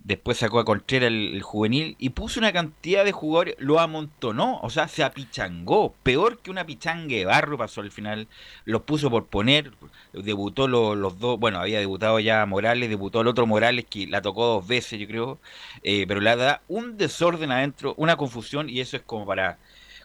[0.04, 4.70] Después sacó a Contreras el, juvenil y puso una cantidad de jugadores, lo amontonó, o
[4.70, 5.94] sea, se apichangó.
[6.04, 8.28] Peor que una pichanga de barro pasó al final.
[8.66, 9.72] Los puso por poner,
[10.12, 14.22] debutó lo- los dos, bueno, había debutado ya Morales, debutó el otro Morales que la
[14.22, 15.40] tocó dos veces, yo creo,
[15.84, 19.58] eh, pero le da un desorden adentro, una confusión y eso es como para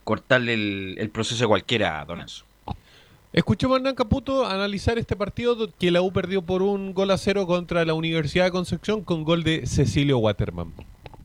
[0.04, 2.47] cortarle el, el proceso a cualquiera, Don Enzo.
[3.38, 7.12] Escuchemos a Hernán Caputo analizar este partido do- que la U perdió por un gol
[7.12, 10.72] a cero contra la Universidad de Concepción con gol de Cecilio Waterman.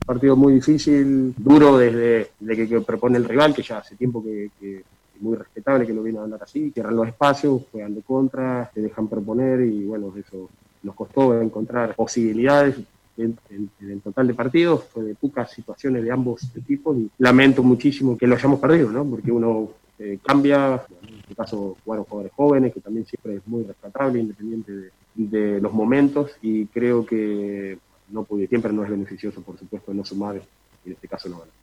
[0.06, 4.44] partido muy difícil, duro desde, que, que propone el rival, que ya hace tiempo que,
[4.44, 4.84] es
[5.20, 8.80] muy respetable que lo viene a andar así, cierran los espacios, juegan de contra, te
[8.80, 10.48] dejan proponer y bueno, eso
[10.84, 12.76] nos costó encontrar posibilidades.
[13.16, 13.36] En,
[13.80, 18.28] el total de partidos fue de pocas situaciones de ambos equipos y lamento muchísimo que
[18.28, 19.04] lo hayamos perdido, ¿no?
[19.04, 20.80] porque uno eh, cambia,
[21.24, 26.32] este caso jugaron jugadores jóvenes, que también siempre es muy rescatable, independiente de, los momentos
[26.42, 27.78] y creo que
[28.10, 30.36] no pude, siempre no es beneficioso, por supuesto, no sumar,
[30.84, 31.54] y en este caso no ganar.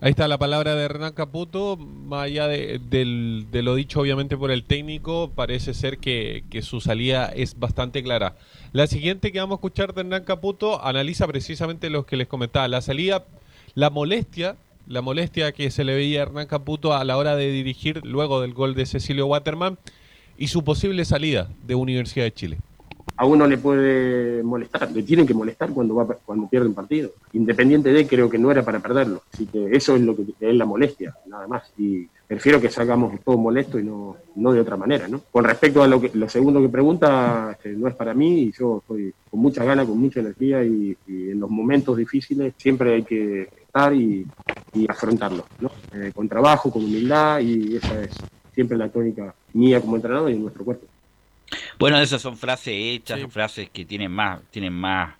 [0.00, 2.80] Ahí está la palabra de Hernán Caputo, más allá de,
[3.50, 8.36] lo dicho obviamente por el técnico, parece ser que, que su salida es bastante clara.
[8.72, 12.68] La siguiente que vamos a escuchar de Hernán Caputo analiza precisamente lo que les comentaba,
[12.68, 13.24] la salida,
[13.74, 14.56] la molestia,
[14.88, 18.40] la molestia que se le veía a Hernán Caputo a la hora de dirigir luego
[18.40, 19.78] del gol de Cecilio Waterman
[20.38, 22.58] y su posible salida de Universidad de Chile.
[23.16, 27.10] A uno le puede molestar, le tienen que molestar cuando va cuando pierden partido.
[27.32, 29.22] Independiente de, creo que no era para perderlo.
[29.32, 31.70] Así que eso es lo que es la molestia, nada más.
[31.76, 35.20] Y prefiero que salgamos todos molestos y no, no de otra manera, ¿no?
[35.32, 38.52] Con respecto a lo que lo segundo que pregunta, este, no es para mí y
[38.52, 43.02] yo estoy con mucha ganas, con mucha energía y en los momentos difíciles siempre hay
[43.02, 43.48] que
[43.94, 44.26] y,
[44.74, 45.70] y afrontarlos, ¿no?
[45.92, 48.10] Eh, con trabajo, con humildad y esa es
[48.52, 50.86] siempre la tónica mía como entrenador y de nuestro cuerpo.
[51.78, 55.14] Bueno, esas son frases hechas, frases que tienen más, tienen más,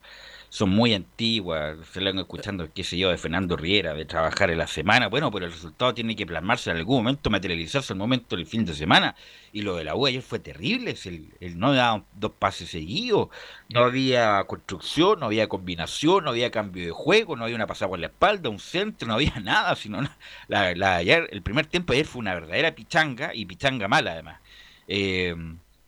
[0.50, 4.50] son muy antiguas, se la han escuchando, qué sé yo, de Fernando Riera, de trabajar
[4.50, 7.96] en la semana, bueno, pero el resultado tiene que plasmarse en algún momento, materializarse en
[7.96, 9.14] el momento del fin de semana,
[9.52, 13.28] y lo de la U ayer fue terrible, el, el no daban dos pases seguidos,
[13.68, 17.90] no había construcción, no había combinación, no había cambio de juego, no había una pasada
[17.90, 20.00] por la espalda, un centro, no había nada, sino
[20.48, 24.40] la, la ayer, el primer tiempo ayer fue una verdadera pichanga, y pichanga mala además.
[24.86, 25.34] Eh,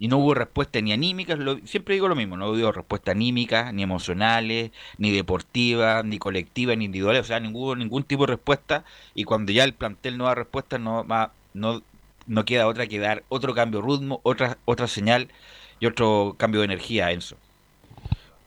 [0.00, 3.82] y no hubo respuesta ni anímicas, siempre digo lo mismo, no hubo respuesta anímicas, ni
[3.84, 8.84] emocionales, ni deportivas, ni colectivas, ni individuales, o sea, ningún, ningún tipo de respuesta,
[9.14, 11.06] y cuando ya el plantel no da respuesta, no,
[11.54, 11.82] no,
[12.26, 15.28] no queda otra que dar otro cambio de ritmo, otra, otra señal
[15.78, 17.36] y otro cambio de energía, Enzo.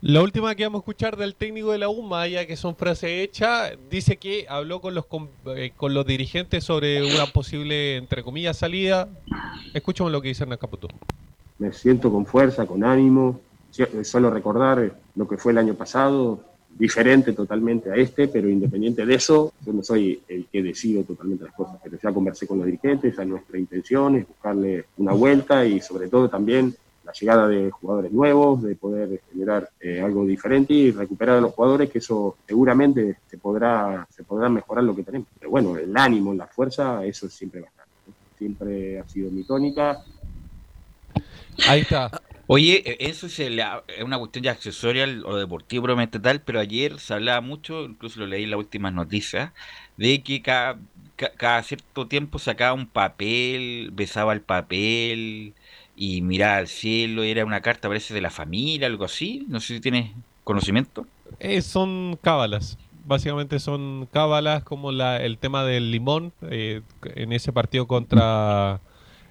[0.01, 3.09] La última que vamos a escuchar del técnico de la UMA, ya que son frases
[3.09, 8.21] hechas, dice que habló con los com- eh, con los dirigentes sobre una posible, entre
[8.21, 9.07] comillas, salida.
[9.73, 10.89] Escuchemos lo que dice Hernán Caputo.
[11.63, 13.39] Me siento con fuerza, con ánimo.
[14.03, 16.41] Solo recordar lo que fue el año pasado,
[16.77, 21.45] diferente totalmente a este, pero independiente de eso, yo no soy el que decido totalmente
[21.45, 25.65] las cosas, pero ya conversé con los dirigentes, ya nuestra intención es buscarle una vuelta
[25.65, 30.73] y sobre todo también la llegada de jugadores nuevos, de poder generar eh, algo diferente
[30.73, 35.03] y recuperar a los jugadores, que eso seguramente se podrá, se podrá mejorar lo que
[35.03, 35.27] tenemos.
[35.37, 37.85] Pero bueno, el ánimo, la fuerza, eso siempre va a estar.
[38.07, 38.13] ¿no?
[38.37, 40.03] Siempre ha sido mi tónica
[41.65, 42.11] Ahí está.
[42.45, 46.99] Oye, eh, eso es, es una cuestión ya accesoria o deportivo probablemente tal, pero ayer
[46.99, 49.53] se hablaba mucho, incluso lo leí en las últimas noticias,
[49.95, 50.79] de que cada,
[51.15, 55.55] ca- cada cierto tiempo sacaba un papel, besaba el papel
[55.95, 59.45] y miraba al cielo, y era una carta, parece, de la familia, algo así.
[59.49, 60.11] No sé si tienes
[60.43, 61.07] conocimiento.
[61.39, 62.77] Eh, son cábalas.
[63.05, 66.81] Básicamente son cábalas como la, el tema del limón eh,
[67.15, 68.81] en ese partido contra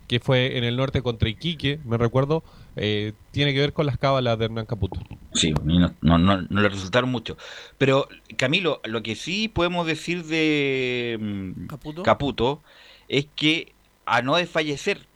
[0.08, 2.42] que fue en el norte contra Iquique, me recuerdo,
[2.76, 5.00] eh, tiene que ver con las cábalas de Hernán Caputo.
[5.32, 7.36] Sí, no, no, no, no le resultaron mucho.
[7.78, 11.66] Pero, Camilo, lo que sí podemos decir de mm,
[12.02, 12.62] ¿Caputo?
[13.08, 13.72] es que
[14.04, 15.06] a no desfallecer,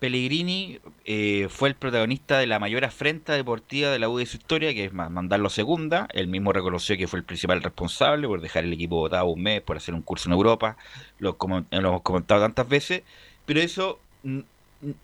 [0.00, 4.38] Pellegrini eh, fue el protagonista de la mayor afrenta deportiva de la U de su
[4.38, 6.08] historia, que es ma- mandarlo a segunda.
[6.14, 9.60] Él mismo reconoció que fue el principal responsable por dejar el equipo votado un mes,
[9.60, 10.78] por hacer un curso en Europa.
[11.18, 13.02] Lo, como- lo hemos comentado tantas veces.
[13.44, 14.00] Pero eso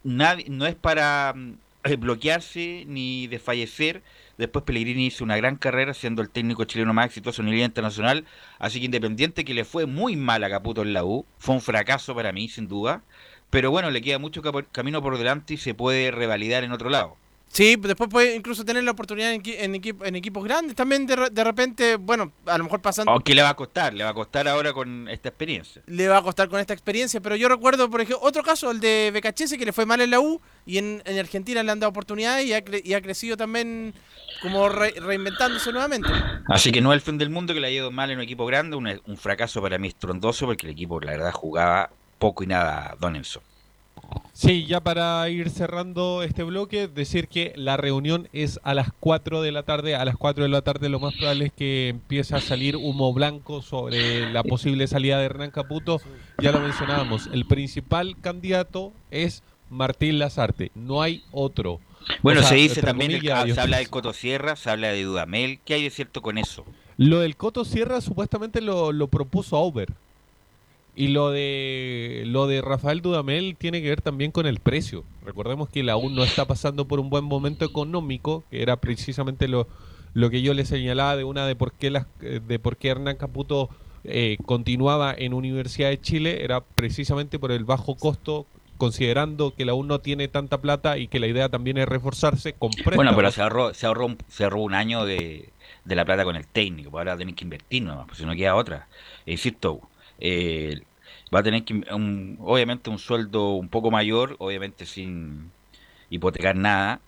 [0.04, 1.54] nadie, no es para mm,
[1.98, 4.02] bloquearse ni desfallecer
[4.38, 8.24] Después Pellegrini hizo una gran carrera siendo el técnico chileno más exitoso a nivel internacional.
[8.58, 11.62] Así que independiente que le fue muy mal a Caputo en la U, fue un
[11.62, 13.02] fracaso para mí, sin duda.
[13.50, 14.42] Pero bueno, le queda mucho
[14.72, 17.16] camino por delante y se puede revalidar en otro lado.
[17.48, 20.76] Sí, después puede incluso tener la oportunidad en, en, equipo- en equipos grandes.
[20.76, 23.10] También de, re- de repente, bueno, a lo mejor pasando...
[23.10, 25.80] Aunque le va a costar, le va a costar ahora con esta experiencia.
[25.86, 28.80] le va a costar con esta experiencia, pero yo recuerdo, por ejemplo, otro caso, el
[28.80, 31.80] de Becachese, que le fue mal en la U y en, en Argentina le han
[31.80, 33.94] dado oportunidades y ha, cre- y ha crecido también
[34.42, 36.10] como re- reinventándose nuevamente.
[36.48, 38.24] Así que no es el fin del mundo que le haya ido mal en un
[38.24, 42.44] equipo grande, un, un fracaso para mí estrondoso porque el equipo la verdad jugaba poco
[42.44, 43.42] y nada Donelson.
[44.32, 49.40] Sí, ya para ir cerrando este bloque, decir que la reunión es a las 4
[49.42, 49.96] de la tarde.
[49.96, 53.12] A las 4 de la tarde lo más probable es que empiece a salir humo
[53.12, 56.00] blanco sobre la posible salida de Hernán Caputo.
[56.42, 61.80] Ya lo mencionábamos, el principal candidato es Martín Lazarte, no hay otro.
[62.22, 64.88] Bueno, O sea, se dice también, el- Dios se habla del Coto Sierra, se habla
[64.88, 65.58] de Dudamel.
[65.64, 66.64] ¿Qué hay de cierto con eso?
[66.98, 69.88] Lo del Coto Sierra supuestamente lo, lo propuso Auber.
[70.98, 75.04] Y lo de lo de Rafael Dudamel tiene que ver también con el precio.
[75.24, 79.46] Recordemos que la U no está pasando por un buen momento económico, que era precisamente
[79.46, 79.68] lo,
[80.14, 82.88] lo que yo le señalaba de una de por qué las eh, de por qué
[82.88, 83.68] Hernán Caputo
[84.04, 88.46] eh, continuaba en Universidad de Chile, era precisamente por el bajo costo,
[88.78, 92.54] considerando que la U no tiene tanta plata y que la idea también es reforzarse
[92.54, 92.96] con préstamos.
[92.96, 95.50] Bueno, pero se ahorró, se ahorró, un- se ahorró un año de,
[95.84, 96.90] de la plata con el técnico.
[96.90, 98.86] pues Ahora tenés que invertir nomás, pues si no queda otra.
[99.26, 99.80] Eh, Insisto,
[100.20, 100.80] eh,
[101.34, 105.50] va a tener que, un- obviamente, un sueldo un poco mayor, obviamente sin
[106.10, 107.00] hipotecar nada.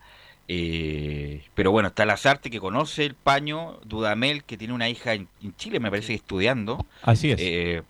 [0.51, 5.29] eh, pero bueno, está Lazarte que conoce el paño, Dudamel que tiene una hija en,
[5.43, 6.87] en Chile, me parece que estudiando.
[7.03, 7.41] Así es.
[7.41, 7.83] Eh,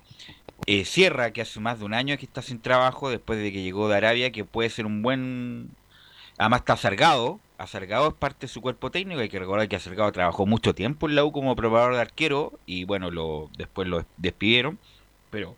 [0.66, 3.62] eh, Sierra, que hace más de un año que está sin trabajo después de que
[3.62, 5.70] llegó de Arabia, que puede ser un buen...
[6.36, 9.76] Además está Sargado, a Sargado es parte de su cuerpo técnico, hay que recordar que
[9.76, 13.50] a Sargado trabajó mucho tiempo en la U como probador de arquero y bueno, lo
[13.56, 14.78] después lo despidieron,
[15.30, 15.56] pero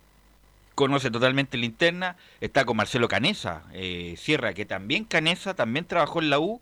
[0.75, 6.21] conoce totalmente la interna, está con Marcelo Canesa, eh, Sierra, que también Canesa, también trabajó
[6.21, 6.61] en la U.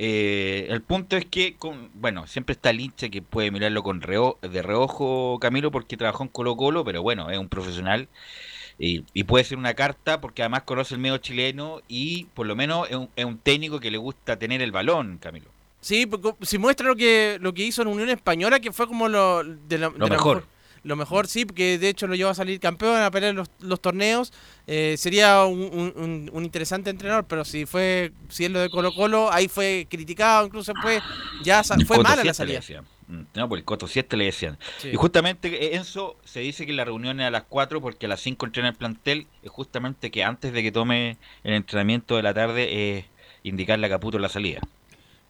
[0.00, 4.00] Eh, el punto es que, con, bueno, siempre está el hincha que puede mirarlo con
[4.00, 8.06] reo- de reojo, Camilo, porque trabajó en Colo Colo, pero bueno, es un profesional
[8.78, 12.54] y, y puede ser una carta porque además conoce el medio chileno y por lo
[12.54, 15.46] menos es un, es un técnico que le gusta tener el balón, Camilo.
[15.80, 19.08] Sí, porque si muestra lo que lo que hizo en Unión Española, que fue como
[19.08, 20.44] lo de la- de la mejor.
[20.88, 23.80] Lo mejor, sí, porque de hecho lo llevó a salir campeón, a pelear los, los
[23.80, 24.32] torneos.
[24.66, 28.68] eh, sería un, un- un- un interesante entrenador, pero si fue si es lo de
[28.70, 31.00] Colo Colo, ahí fue criticado, incluso fue
[31.42, 32.60] ya fue mala la salida.
[33.06, 34.58] Mm, No, por el Coto 7 le decían.
[34.78, 34.88] Sí.
[34.92, 38.08] Y justamente eh, Enzo se dice que la reunión es a las 4 porque a
[38.10, 39.26] las 5 entrena el plantel.
[39.42, 43.04] Es justamente que antes de que tome el entrenamiento de la tarde es
[43.44, 44.60] indicarle a Caputo la salida.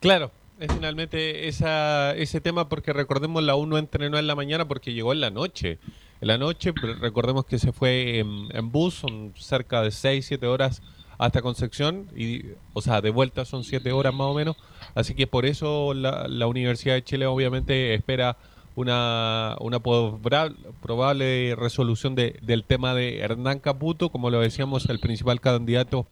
[0.01, 0.33] Claro,
[0.67, 5.13] finalmente esa, ese tema porque recordemos la U no entrenó en la mañana porque llegó
[5.13, 5.79] en la noche.
[6.21, 10.47] En la noche, pero recordemos que se fue en, bus, son cerca de 6, 7
[10.47, 10.83] horas
[11.17, 12.43] hasta Concepción, y,
[12.73, 14.57] o sea, de vuelta son 7 horas más o menos.
[14.95, 18.37] Así que por eso la, la Universidad de Chile obviamente espera
[18.79, 25.41] una, una probable resolución de, del tema de Hernán Caputo, como lo decíamos, el principal
[25.41, 26.07] candidato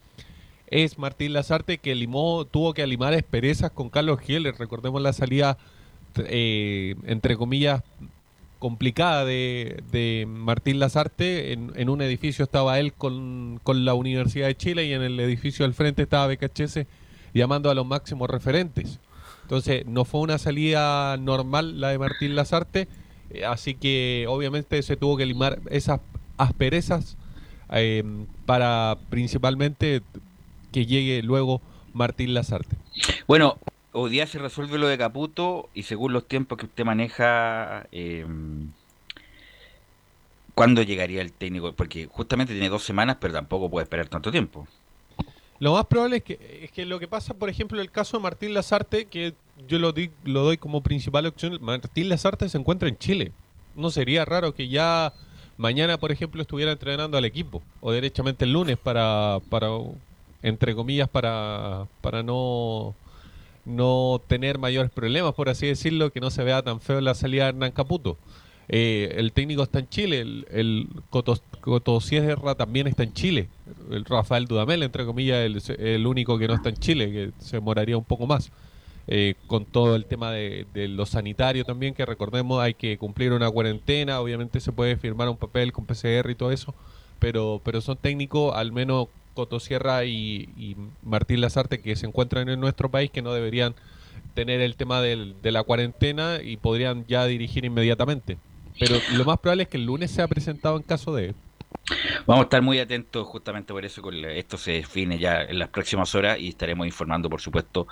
[0.68, 4.54] es Martín Lazarte que limó, tuvo que limar asperezas con Carlos Gieler.
[4.58, 5.58] Recordemos la salida,
[6.16, 7.82] eh, entre comillas,
[8.58, 11.52] complicada de, Martín Lazarte.
[11.52, 15.64] En, un edificio estaba él con, con la Universidad de Chile y en el edificio
[15.64, 16.86] al frente estaba Becachese
[17.32, 18.98] llamando a los máximos referentes.
[19.42, 22.88] Entonces, no fue una salida normal la de Martín Lazarte,
[23.30, 26.00] eh, así que obviamente se tuvo que limar esas
[26.36, 27.16] asperezas
[27.70, 28.02] eh,
[28.44, 30.02] para principalmente
[30.76, 31.62] que llegue luego
[31.94, 32.76] Martín Lazarte.
[33.26, 33.58] Bueno,
[33.92, 38.26] hoy día se resuelve lo de Caputo y según los tiempos que usted maneja, eh,
[40.54, 41.72] ¿cuándo llegaría el técnico?
[41.72, 44.68] Porque justamente tiene dos semanas, pero tampoco puede esperar tanto tiempo.
[45.60, 48.24] Lo más probable es que, es que lo que pasa, por ejemplo, el caso de
[48.24, 49.32] Martín Lazarte, que
[49.66, 53.32] yo lo, di- lo doy como principal opción, Martín Lazarte se encuentra en Chile.
[53.74, 55.14] No sería raro que ya
[55.56, 59.68] mañana, por ejemplo, estuviera entrenando al equipo, o derechamente el lunes para, para
[60.46, 62.94] entre comillas, para, para no,
[63.64, 67.44] no tener mayores problemas, por así decirlo, que no se vea tan feo la salida
[67.44, 68.16] de Hernán Caputo.
[68.68, 73.48] Eh, el técnico está en Chile, el, el Coto, Coto Sierra también está en Chile,
[73.90, 77.56] el Rafael Dudamel, entre comillas, el, el único que no está en Chile, que se
[77.56, 78.52] demoraría un poco más.
[79.08, 83.32] Eh, con todo el tema de, de lo sanitario también, que recordemos hay que cumplir
[83.32, 86.74] una cuarentena, obviamente se puede firmar un papel con PCR y todo eso,
[87.20, 89.06] pero, pero son técnicos, al menos
[89.36, 90.74] Coto Sierra y, y
[91.04, 93.76] Martín Lazarte, que se encuentran en nuestro país, que no deberían
[94.34, 98.36] tener el tema del- de la cuarentena y podrían ya dirigir inmediatamente.
[98.80, 101.34] Pero lo más probable es que el lunes sea presentado en caso de...
[102.26, 105.68] Vamos a estar muy atentos justamente por eso, con esto se define ya en las
[105.68, 107.86] próximas horas y estaremos informando, por supuesto,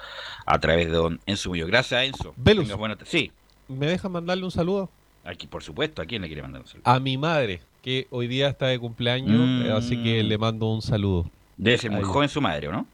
[0.44, 1.68] a través de don Enzo Muñoz.
[1.68, 2.34] Gracias, Enzo.
[2.36, 2.68] Velus.
[3.04, 3.30] Sí,
[3.68, 4.90] ¿Me dejan mandarle un saludo?
[5.24, 6.02] aquí, por supuesto.
[6.02, 6.82] ¿A quién le quiere mandar un saludo?
[6.90, 9.66] A mi madre, que hoy día está de cumpleaños, Mm.
[9.66, 11.30] eh, así que le mando un saludo.
[11.58, 12.06] Debe ser muy Ahí.
[12.06, 12.86] joven su madre, ¿o no?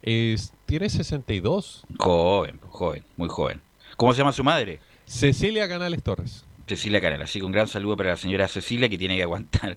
[0.00, 1.84] Es, tiene 62.
[1.98, 3.60] Joven, joven, muy joven.
[3.98, 4.80] ¿Cómo se llama su madre?
[5.04, 6.44] Cecilia Canales Torres.
[6.66, 7.24] Cecilia Canela.
[7.24, 9.76] Así que un gran saludo para la señora Cecilia que tiene que aguantar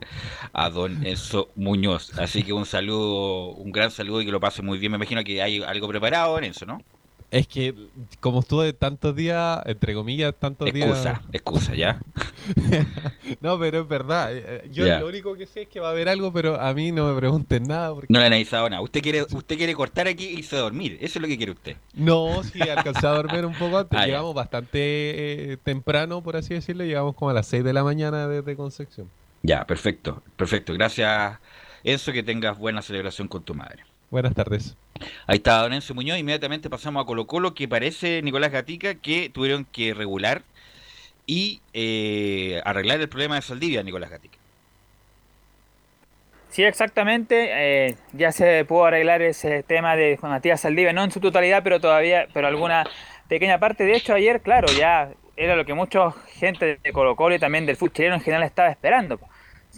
[0.53, 2.17] a don Enzo Muñoz.
[2.17, 4.93] Así que un saludo, un gran saludo y que lo pase muy bien.
[4.93, 6.81] Me imagino que hay algo preparado en eso, ¿no?
[7.31, 7.73] Es que
[8.19, 11.21] como estuve tantos días, entre comillas, tantos Excusa, días...
[11.33, 11.99] excusa, ¿ya?
[13.41, 14.33] no, pero es verdad.
[14.35, 16.73] eh, eh, Yo lo único que sé es que va a haber algo, pero a
[16.73, 17.93] mí no me pregunten nada.
[17.93, 18.07] Porque...
[18.09, 18.81] No le han avisado nada.
[18.81, 20.97] Usted quiere, usted quiere cortar aquí y irse a dormir.
[21.01, 21.77] Eso es lo que quiere usted.
[21.93, 23.99] No, sí, alcancé a dormir un poco antes.
[24.05, 24.05] Ah.
[24.05, 24.79] Llegamos bastante
[25.53, 26.83] eh, temprano, por así decirlo.
[26.83, 29.09] Llegamos como a las 6 de la mañana desde Concepción.
[29.41, 30.73] Ya, perfecto, perfecto.
[30.73, 31.39] Gracias,
[31.83, 33.83] Enzo, que tengas buena celebración con tu madre.
[34.15, 34.77] Buenas tardes.
[35.27, 36.17] Ahí está Don Enzo Muñoz.
[36.17, 40.43] Inmediatamente pasamos a Colo Colo, que parece, Nicolás Gatica, que tuvieron que regular
[41.25, 44.37] y eh, arreglar el problema de Saldivia, Nicolás Gatica.
[46.49, 47.49] Sí, exactamente.
[47.89, 51.61] eh, ya se pudo arreglar ese tema de Juan Matías Saldivia, no en su totalidad,
[51.61, 52.85] pero todavía, pero alguna
[53.27, 53.83] pequeña parte.
[53.83, 57.65] De hecho, ayer, claro, ya era lo que mucha gente de Colo Colo y también
[57.65, 59.19] del fútbol chileno en general estaba esperando.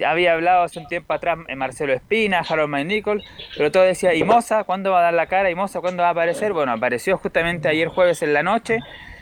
[0.05, 3.23] Había hablado hace un tiempo atrás eh, Marcelo Espina, Harold McNichol,
[3.55, 4.63] pero todo decía, ¿y Moza?
[4.63, 5.49] ¿Cuándo va a dar la cara?
[5.49, 6.53] ¿Y Moza cuándo va a aparecer?
[6.53, 8.79] Bueno, apareció justamente ayer jueves en la noche,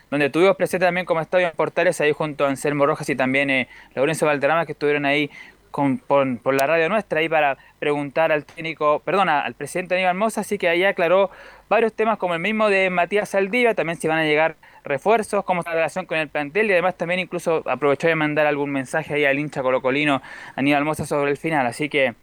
[0.10, 3.68] donde tuvimos presente también como Estadio Portales, ahí junto a Anselmo Rojas y también eh,
[3.94, 5.30] Laurencio Valderrama, que estuvieron ahí
[5.72, 10.16] con, por, por la radio nuestra ahí para preguntar al técnico, perdona, al presidente Aníbal
[10.16, 11.30] Moza, así que ahí aclaró
[11.68, 14.56] varios temas como el mismo de Matías Saldivia, también si van a llegar
[14.86, 18.48] refuerzos, cómo está la relación con el plantel y además también incluso aprovechó de mandar
[18.48, 20.22] algún mensaje ahí al hincha colocolino
[20.56, 22.16] Aníbal Moza sobre el final, así que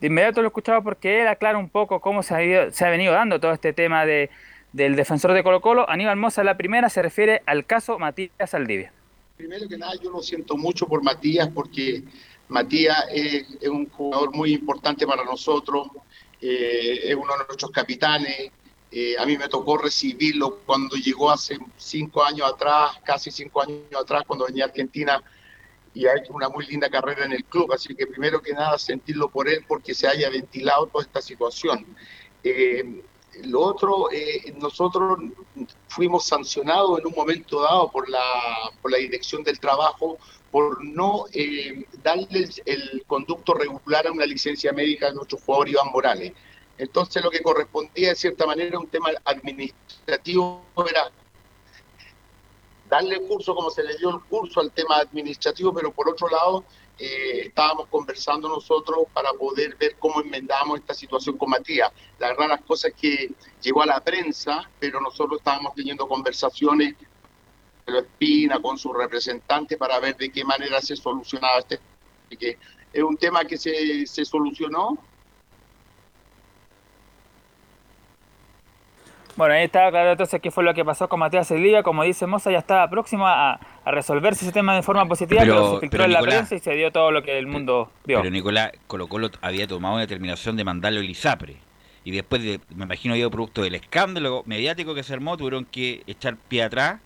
[0.00, 3.52] de inmediato lo escuchaba porque él aclara un poco cómo se ha, venido dando todo
[3.52, 4.30] este tema de,
[4.72, 8.92] del defensor de Colo Colo, Aníbal Moza la primera se refiere al caso Matías Saldivia.
[9.36, 12.02] Primero que nada, yo lo siento mucho por Matías porque
[12.48, 15.88] Matías es, es un jugador muy importante para nosotros,
[16.40, 18.50] eh, es uno de nuestros capitanes.
[18.92, 23.80] Eh, a mí me tocó recibirlo cuando llegó hace cinco años atrás, casi cinco años
[23.98, 25.22] atrás, cuando venía a Argentina
[25.94, 27.72] y ha hecho una muy linda carrera en el club.
[27.72, 31.86] Así que primero que nada, sentirlo por él porque se haya ventilado toda esta situación.
[32.44, 33.02] Eh,
[33.44, 35.18] lo otro, eh, nosotros
[35.88, 38.22] fuimos sancionados en un momento dado por la,
[38.82, 40.18] por la dirección del trabajo
[40.50, 45.70] por no eh, darle el, el conducto regular a una licencia médica de nuestro jugador
[45.70, 46.32] Iván Morales.
[46.78, 51.10] Entonces lo que correspondía de cierta manera un tema administrativo era
[52.88, 56.64] darle curso como se le dio el curso al tema administrativo, pero por otro lado
[56.98, 61.90] eh, estábamos conversando nosotros para poder ver cómo enmendamos esta situación con Matías.
[62.18, 66.94] La verdad las cosas que llegó a la prensa, pero nosotros estábamos teniendo conversaciones
[67.84, 71.80] con Espina, con su representante, para ver de qué manera se solucionaba este.
[72.38, 72.58] Que
[72.92, 74.98] es un tema que se, se solucionó,
[79.36, 81.82] Bueno, ahí estaba claro entonces qué fue lo que pasó con Matías Saldivia.
[81.82, 83.54] Como dice Moza, ya estaba próximo a,
[83.84, 86.54] a resolverse ese tema de forma positiva, pero, Pero- se filtró pero, en la prensa
[86.54, 88.18] y se dio todo lo que el mundo vio.
[88.18, 91.56] Pero Nicolás Colo Colo había tomado una determinación de mandarlo a Elisapre.
[92.04, 96.02] Y después, de, me imagino yo, producto del escándalo mediático que se armó, tuvieron que
[96.06, 97.00] echar pie atrás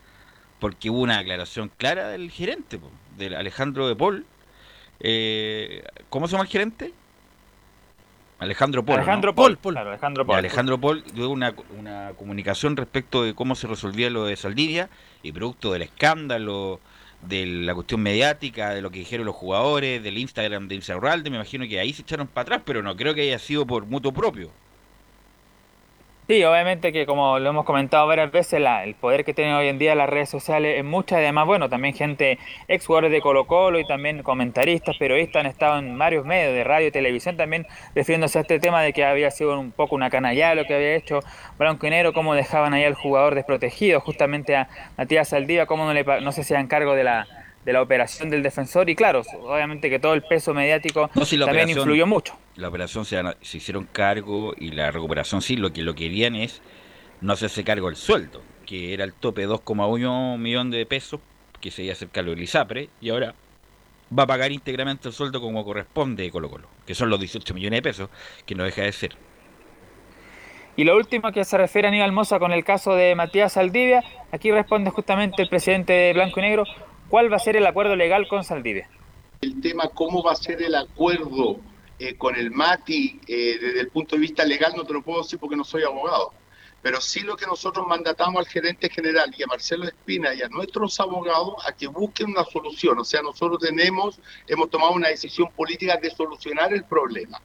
[0.59, 2.81] porque hubo una aclaración clara del gerente,
[3.19, 4.25] del Alejandro de Paul.
[5.01, 6.93] Eh, ¿Cómo se llama el gerente?
[8.39, 8.97] Alejandro Paul.
[8.97, 9.03] ¿no?
[9.03, 10.39] Alejandro Paul, claro, Alejandro Paul.
[10.39, 14.91] Alejandro Paul dio una, una comunicación respecto de cómo se resolvía lo de Saldivia
[15.23, 16.81] y producto del escándalo,
[17.23, 21.37] de la cuestión mediática, de lo que dijeron los jugadores, del Instagram de Insaurralde, me
[21.37, 24.13] imagino que ahí se echaron para atrás, pero no creo que haya sido por mutuo
[24.13, 24.51] propio.
[26.29, 29.69] Sí, obviamente que como lo hemos comentado varias veces, la- el poder que tienen hoy
[29.69, 33.47] en día las redes sociales es mucho, además, bueno, también gente, ex jugadores de Colo
[33.47, 37.65] Colo y también comentaristas, periodistas han estado en varios medios de radio y televisión también
[37.95, 40.97] refiriéndose a este tema de que había sido un poco una canallada lo que había
[40.97, 41.21] hecho
[41.59, 46.03] Blanco y cómo dejaban ahí al jugador desprotegido, justamente a Matías Saldivia, cómo no, le,
[46.23, 47.29] no se hacían cargo de la,
[47.67, 51.69] de la operación del defensor y claro, obviamente que todo el peso mediático No, también
[51.69, 52.39] influyó mucho.
[52.55, 56.63] La operación se, se hicieron cargo y la recuperación sí, lo que lo querían es
[57.21, 61.19] no hacerse cargo del sueldo, que era el tope de 2,1 millón de pesos
[61.61, 63.35] que se iba a hacer cargo el ISAPRE y ahora
[64.17, 67.79] va a pagar íntegramente el sueldo como corresponde Colo Colo, que son los 18 millones
[67.79, 68.11] de pesos,
[68.47, 69.17] que no deja de ser.
[70.77, 74.05] Y lo último que se refiere a Aníbal Mosa con el caso de Matías Saldivia,
[74.31, 76.65] aquí responde justamente el presidente de Blanco y Negro,
[77.09, 78.89] ¿cuál va a ser el acuerdo legal con Saldivia?
[79.41, 81.59] El tema cómo va a ser el acuerdo
[81.99, 85.23] eh, con el MATI eh, desde el punto de vista legal no te lo puedo
[85.23, 86.33] decir porque no soy abogado.
[86.83, 90.49] Pero sí lo que nosotros mandatamos al gerente general y a Marcelo Espina y a
[90.49, 92.99] nuestros abogados a que busquen una solución.
[92.99, 97.41] O sea, nosotros tenemos, hemos tomado una decisión política de solucionar el problema.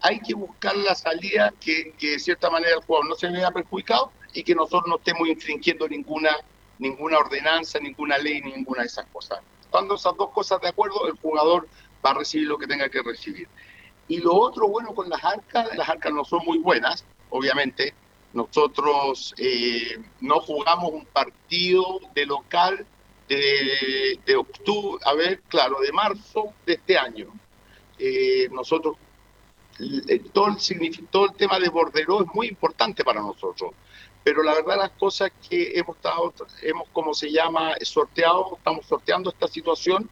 [0.00, 3.50] Hay que buscar la salida que, que de cierta manera el jugador no se vea
[3.52, 6.34] perjudicado y que nosotros no estemos infringiendo ninguna,
[6.78, 9.40] ninguna ordenanza, ninguna ley, ninguna de esas cosas.
[9.70, 11.68] Cuando esas dos cosas de acuerdo, el jugador
[12.04, 13.48] va a recibir lo que tenga que recibir.
[14.08, 17.94] Y lo otro bueno con las arcas, las arcas no son muy buenas, obviamente,
[18.32, 22.86] nosotros eh, no jugamos un partido de local
[23.28, 27.28] de, de, octubre, a ver, claro, de marzo de este año.
[27.98, 28.96] Eh, nosotros,
[30.32, 33.72] todo el, todo el tema de bordero es muy importante para nosotros,
[34.24, 39.30] pero la verdad las cosas que hemos estado, hemos, como se llama, sorteado, estamos sorteando
[39.30, 40.08] esta situación,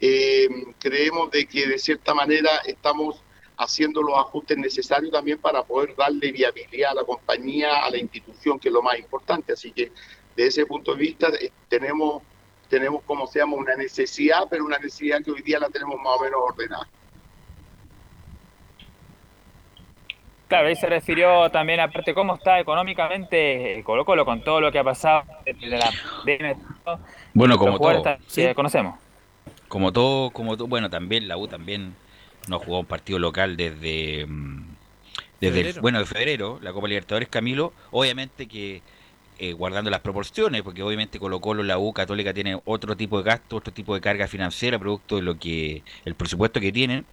[0.00, 0.48] eh,
[0.78, 3.22] creemos de que de cierta manera estamos
[3.56, 8.58] haciendo los ajustes necesarios también para poder darle viabilidad a la compañía, a la institución,
[8.58, 9.52] que es lo más importante.
[9.52, 9.92] Así que
[10.36, 12.22] desde ese punto de vista eh, tenemos,
[12.68, 16.18] tenemos como se llama, una necesidad, pero una necesidad que hoy día la tenemos más
[16.18, 16.88] o menos ordenada.
[20.48, 24.78] Claro, ahí se refirió también, aparte, cómo está económicamente Colo Colo con todo lo que
[24.78, 25.90] ha pasado de la
[26.24, 26.56] de,
[27.32, 28.02] Bueno, como todo.
[28.02, 28.54] Que sí.
[28.54, 28.98] conocemos.
[29.68, 31.94] Como todo, como todo, bueno, también la U también
[32.48, 34.26] no jugó un partido local desde
[35.40, 38.82] desde el, bueno de febrero la Copa Libertadores Camilo obviamente que
[39.38, 43.24] eh, guardando las proporciones porque obviamente Colo Colo la U Católica tiene otro tipo de
[43.24, 47.04] gasto otro tipo de carga financiera producto de lo que el presupuesto que tienen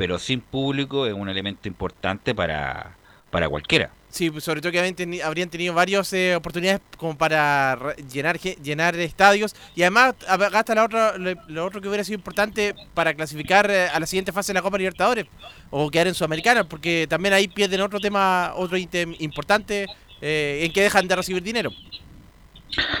[0.00, 2.96] pero sin público es un elemento importante para
[3.30, 7.18] para cualquiera Sí, pues, sobre todo que habrían, teni habrían tenido varias eh, oportunidades como
[7.18, 10.14] para llenar llenar estadios y además
[10.50, 14.06] gasta la otra, lo, lo, otro que hubiera sido importante para clasificar eh, a la
[14.06, 15.26] siguiente fase de la Copa Libertadores
[15.68, 19.86] o quedar en Sudamericana, porque también ahí pierden otro tema, otro ítem importante
[20.22, 21.70] eh, en que dejan de recibir dinero.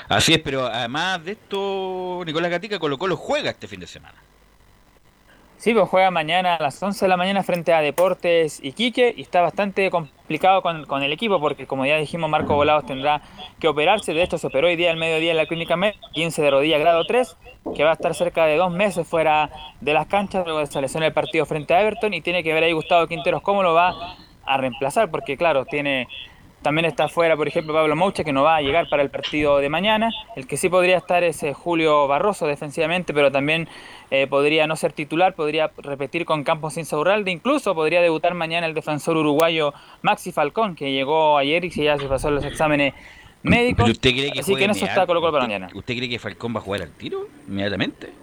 [0.06, 4.29] Así es, pero además de esto, Nicolás Gatica Colo Colo juega este fin de semana.
[5.60, 9.20] Sí, pues juega mañana a las 11 de la mañana frente a Deportes Iquique y
[9.20, 13.20] está bastante complicado con, con, el equipo porque como ya dijimos Marco Volados tendrá
[13.58, 16.40] que operarse, de hecho se operó hoy día al mediodía en la clínica Med, 15
[16.40, 17.36] de rodilla grado 3,
[17.76, 19.50] que va a estar cerca de dos meses fuera
[19.82, 22.14] de las canchas luego de esa lesión el partido frente a Everton.
[22.14, 26.08] Y tiene que ver ahí Gustavo Quinteros cómo lo va a reemplazar porque claro, tiene
[26.62, 29.58] también está fuera, por ejemplo, Pablo Moucha, que no va a llegar para el partido
[29.58, 30.10] de mañana.
[30.36, 33.68] El que sí podría estar es eh, Julio Barroso defensivamente, pero también
[34.10, 37.30] eh, podría no ser titular, podría repetir con Campos Insaurralde.
[37.30, 41.96] Incluso podría debutar mañana el defensor uruguayo Maxi Falcón, que llegó ayer y que ya
[41.96, 42.94] se pasó los exámenes
[43.42, 43.88] médicos.
[43.88, 45.68] usted cree que Así que en eso está Colo Colo para mañana.
[45.74, 48.19] ¿Usted cree que Falcón va a jugar al tiro inmediatamente?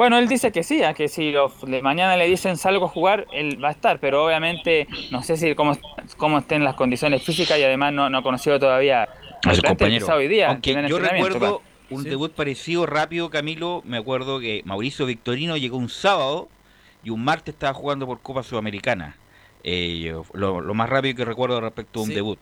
[0.00, 2.88] Bueno, él dice que sí, a que si lo, de mañana le dicen salgo a
[2.88, 5.76] jugar, él va a estar, pero obviamente no sé si cómo,
[6.16, 9.10] cómo estén las condiciones físicas y además no, no ha conocido todavía
[9.44, 10.06] a su compañero.
[10.06, 12.08] Hoy día, Aunque yo recuerdo un sí.
[12.08, 16.48] debut parecido rápido, Camilo, me acuerdo que Mauricio Victorino llegó un sábado
[17.04, 19.18] y un martes estaba jugando por Copa Sudamericana.
[19.64, 22.14] Eh, lo, lo, más rápido que recuerdo respecto a un sí.
[22.14, 22.38] debut.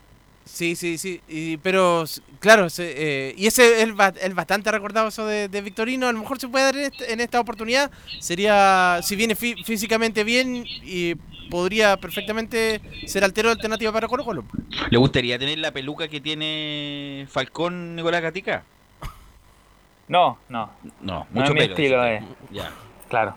[0.49, 2.05] Sí, sí, sí, y, pero
[2.40, 3.90] claro, se, eh, y ese es,
[4.20, 7.12] es, bastante recordado eso de, de, Victorino, a lo mejor se puede dar en, este,
[7.12, 11.14] en esta oportunidad, sería, si viene fí físicamente bien, y
[11.51, 14.44] podría perfectamente ser altero de alternativa para Colo Colo.
[14.90, 18.64] ¿Le gustaría tener la peluca que tiene Falcón Nicolás Gatica?
[20.09, 20.70] No, no.
[21.03, 22.22] No, mucho no es mi pelo, estilo, eh.
[22.51, 22.72] Ya.
[23.09, 23.34] Claro.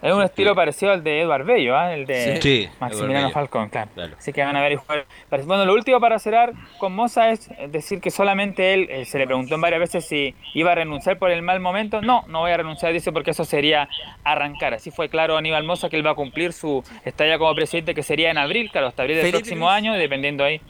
[0.00, 1.94] Es un estilo parecido al de Eduard Bello, ¿eh?
[1.94, 3.90] el de sí, Maximiliano Falcón, claro.
[3.94, 4.14] claro.
[4.16, 5.04] Así que van a ver igual.
[5.44, 9.26] Bueno, lo último para cerrar con Moza es decir que solamente él, eh, se le
[9.26, 12.00] preguntó en varias veces si iba a renunciar por el mal momento.
[12.00, 13.88] No, no voy a renunciar, dice, porque eso sería
[14.22, 14.74] arrancar.
[14.74, 18.04] Así fue claro Aníbal Moza que él va a cumplir su estalla como presidente, que
[18.04, 20.60] sería en abril, claro, hasta abril del Felipe próximo año, dependiendo ahí.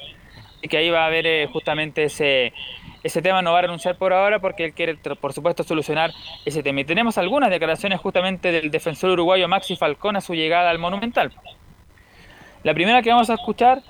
[0.62, 2.54] Y que ahí va a haber eh, justamente ese
[3.02, 6.12] ese tema no va a renunciar por ahora porque él quiere, por supuesto, solucionar
[6.44, 6.80] ese tema.
[6.80, 11.32] Y tenemos algunas declaraciones justamente del defensor uruguayo Maxi Falcón a su llegada al Monumental.
[12.64, 13.82] La primera que vamos a escuchar,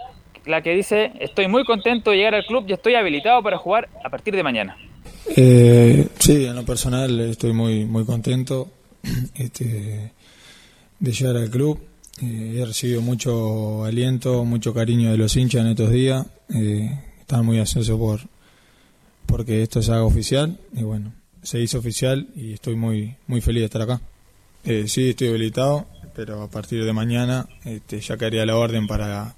[0.45, 3.89] la que dice, estoy muy contento de llegar al club y estoy habilitado para jugar
[4.05, 4.77] a partir de mañana.
[5.37, 8.71] Eh, sí, en lo personal estoy muy, muy contento
[9.35, 10.13] este,
[10.99, 11.81] de llegar al club.
[12.21, 16.27] Eh, he recibido mucho aliento, mucho cariño de los hinchas en estos días.
[16.55, 16.91] Eh,
[17.21, 18.21] están muy ansiosos por
[19.29, 21.13] porque esto se haga oficial y bueno,
[21.43, 24.01] se hizo oficial y estoy muy muy feliz de estar acá.
[24.65, 29.37] Eh, sí, estoy habilitado, pero a partir de mañana este, ya quedaría la orden para,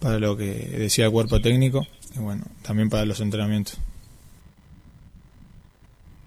[0.00, 3.78] para lo que decía el cuerpo técnico y bueno, también para los entrenamientos.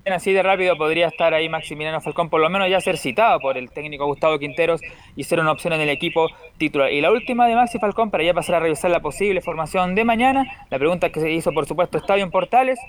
[0.05, 3.57] Así de rápido podría estar ahí Maximiliano Falcón, por lo menos ya ser citado por
[3.57, 4.81] el técnico Gustavo Quinteros
[5.15, 6.27] y ser una opción en el equipo
[6.57, 6.91] titular.
[6.91, 10.03] Y la última de Maxi Falcón, para ya pasar a revisar la posible formación de
[10.03, 12.79] mañana, la pregunta que se hizo, por supuesto, Estadio en Portales,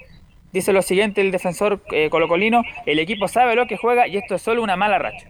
[0.52, 4.34] dice lo siguiente el defensor eh, colocolino, el equipo sabe lo que juega y esto
[4.34, 5.28] es solo una mala racha.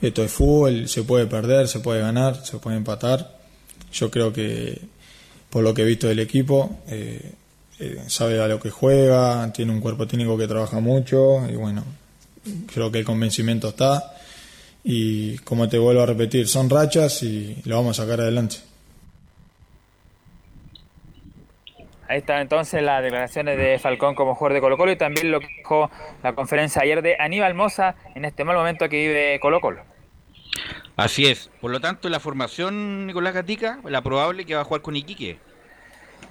[0.00, 3.36] Esto es fútbol, se puede perder, se puede ganar, se puede empatar.
[3.92, 4.78] Yo creo que
[5.50, 7.32] por lo que he visto del equipo, eh,
[7.78, 11.84] eh, sabe a lo que juega, tiene un cuerpo técnico que trabaja mucho y bueno,
[12.72, 14.14] creo que el convencimiento está
[14.84, 18.56] y como te vuelvo a repetir, son rachas y lo vamos a sacar adelante.
[22.08, 25.40] Ahí están entonces las declaraciones de Falcón como jugador de Colo Colo y también lo
[25.40, 25.90] que dijo
[26.22, 29.82] la conferencia ayer de Aníbal Moza en este mal momento que vive Colo Colo.
[30.96, 31.50] Así es.
[31.60, 35.38] Por lo tanto, la formación, Nicolás Gatica, la probable que va a jugar con Iquique.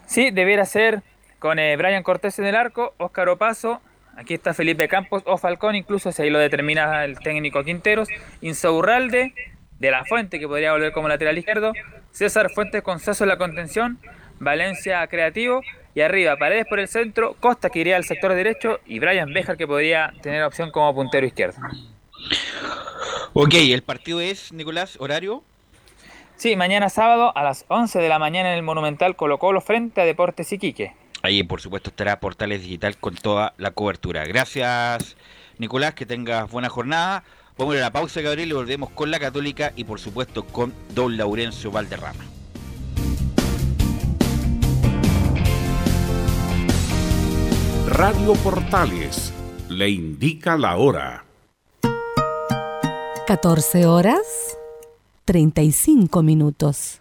[0.06, 1.02] Sí, debiera ser
[1.42, 3.82] con eh, Brian Cortés en el arco, Óscar Opaso,
[4.16, 8.10] aquí está Felipe Campos o Falcón, incluso si ahí lo determina el técnico Quinteros,
[8.42, 9.34] Insaurralde,
[9.80, 11.74] de la Fuente, que podría volver como lateral izquierdo,
[12.12, 13.98] César Fuentes con Sasso en la contención,
[14.40, 15.62] Valencia creativo,
[15.96, 18.80] y arriba Paredes por el centro, Costa que iría al sector derecho.
[18.86, 21.58] Y Brian Bejar que podría tener opción como puntero izquierdo.
[23.34, 25.44] Ok, el partido es, Nicolás, horario.
[26.38, 30.02] Sí, mañana sábado a las 11 de la mañana en el Monumental Colo Colo frente
[30.02, 30.94] a Deportes Iquique.
[31.24, 34.26] Ahí, por supuesto, estará Portales Digital con toda la cobertura.
[34.26, 35.16] Gracias,
[35.58, 37.24] Nicolás, que tengas buena jornada.
[37.58, 41.18] Vamos a la pausa, Gabriel, y volvemos con la Católica y, por supuesto, con Don
[41.18, 42.24] Laurencio Valderrama.
[47.88, 49.34] Radio Portales
[49.70, 51.26] le indica la hora.
[53.28, 54.58] 14 horas
[55.26, 57.01] 35 minutos.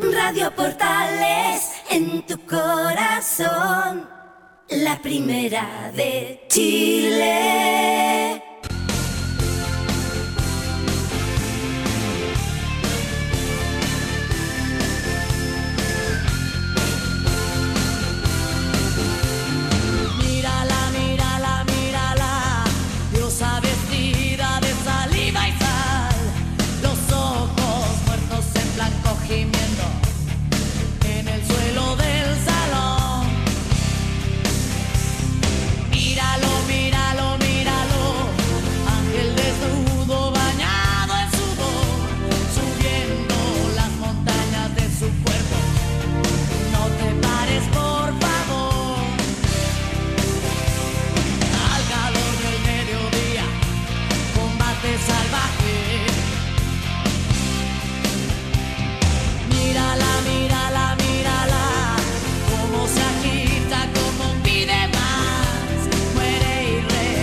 [0.00, 4.08] Radio Portales en tu corazón,
[4.68, 8.47] la primera de Chile.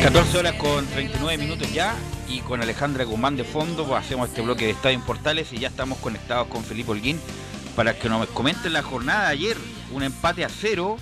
[0.05, 1.95] 14 horas con 39 minutos ya
[2.27, 5.57] y con Alejandra Guzmán de fondo pues, hacemos este bloque de Estadio en Portales y
[5.57, 7.19] ya estamos conectados con Felipe Holguín
[7.75, 9.57] para que nos comenten la jornada de ayer.
[9.91, 10.97] Un empate a cero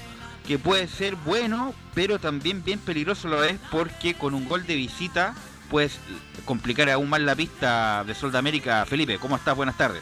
[0.47, 4.75] que puede ser bueno, pero también bien peligroso lo es porque con un gol de
[4.75, 5.35] visita
[5.69, 5.99] puedes
[6.45, 8.85] complicar aún más la pista de Sol de América.
[8.85, 9.53] Felipe, ¿cómo estás?
[9.53, 10.01] Buenas tardes.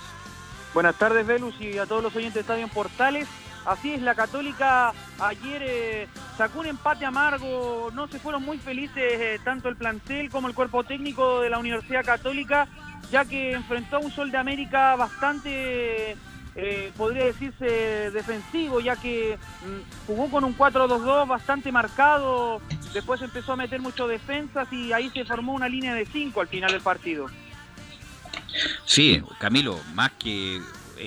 [0.75, 3.27] Buenas tardes, Velus, y a todos los oyentes de Estadio en Portales.
[3.65, 8.95] Así es, la Católica ayer eh, sacó un empate amargo, no se fueron muy felices
[8.97, 12.67] eh, tanto el plantel como el cuerpo técnico de la Universidad Católica,
[13.11, 16.17] ya que enfrentó a un Sol de América bastante,
[16.55, 22.61] eh, podría decirse, defensivo, ya que mm, jugó con un 4-2-2 bastante marcado,
[22.95, 26.47] después empezó a meter muchas defensas y ahí se formó una línea de 5 al
[26.47, 27.27] final del partido.
[28.85, 30.59] Sí, Camilo, más que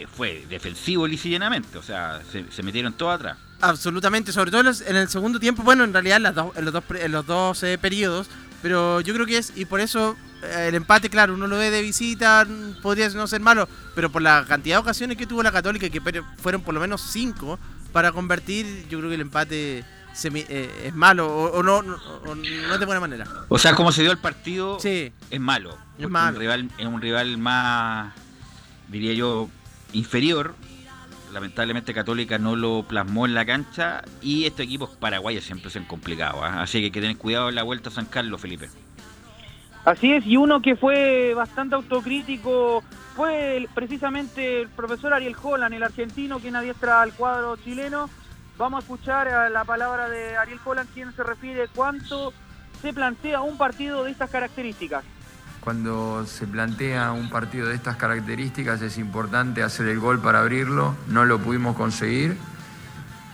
[0.02, 3.38] eh, fue defensivo llanamente, o sea, se, se metieron todos atrás.
[3.60, 6.72] Absolutamente, sobre todo en el segundo tiempo, bueno, en realidad en, las dos- en los
[6.74, 8.26] dos, en los dos eh, periodos,
[8.62, 11.70] pero yo creo que es, y por eso eh, el empate, claro, uno lo ve
[11.70, 12.46] de visita,
[12.82, 16.00] podría no ser malo, pero por la cantidad de ocasiones que tuvo la Católica, que
[16.38, 17.58] fueron por lo menos cinco,
[17.92, 21.94] para convertir, yo creo que el empate se eh, es malo, o, o no, no,
[21.96, 23.26] o no de buena manera.
[23.48, 25.12] O sea, como se dio el partido, Sí.
[25.30, 25.76] es malo.
[25.98, 26.34] Es malo.
[26.36, 28.12] Un rival, es un rival más,
[28.88, 29.48] diría yo,
[29.94, 30.54] inferior.
[31.32, 35.84] Lamentablemente Católica no lo plasmó en la cancha y estos equipos paraguayos siempre se han
[35.84, 36.44] complicado.
[36.44, 36.62] ¿ah?
[36.62, 38.68] Así que hay que tener cuidado en la vuelta a San Carlos, Felipe.
[39.84, 42.82] Así es, y uno que fue bastante autocrítico
[43.14, 48.08] fue precisamente el profesor Ariel Holland, el argentino quien adiestra al cuadro chileno.
[48.56, 52.32] Vamos a escuchar a la palabra de Ariel Holland, quien se refiere cuánto
[52.80, 55.04] se plantea un partido de estas características.
[55.64, 60.94] Cuando se plantea un partido de estas características es importante hacer el gol para abrirlo,
[61.08, 62.36] no lo pudimos conseguir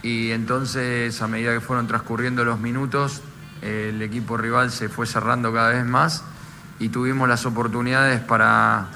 [0.03, 3.23] y entonces a medida que fueron transcurriendo los minutos
[3.63, 6.23] el equipo rival se fue cerrando cada vez más
[6.79, 8.87] y tuvimos las oportunidades para,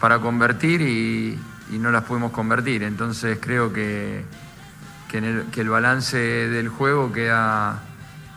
[0.00, 1.38] para convertir y,
[1.78, 2.82] no las pudimos convertir.
[2.82, 4.24] Entonces creo que,
[5.10, 7.82] que el balance del juego queda,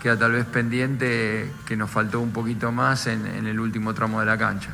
[0.02, 4.20] queda tal vez pendiente que nos faltó un poquito más en, en el último tramo
[4.20, 4.72] de la cancha.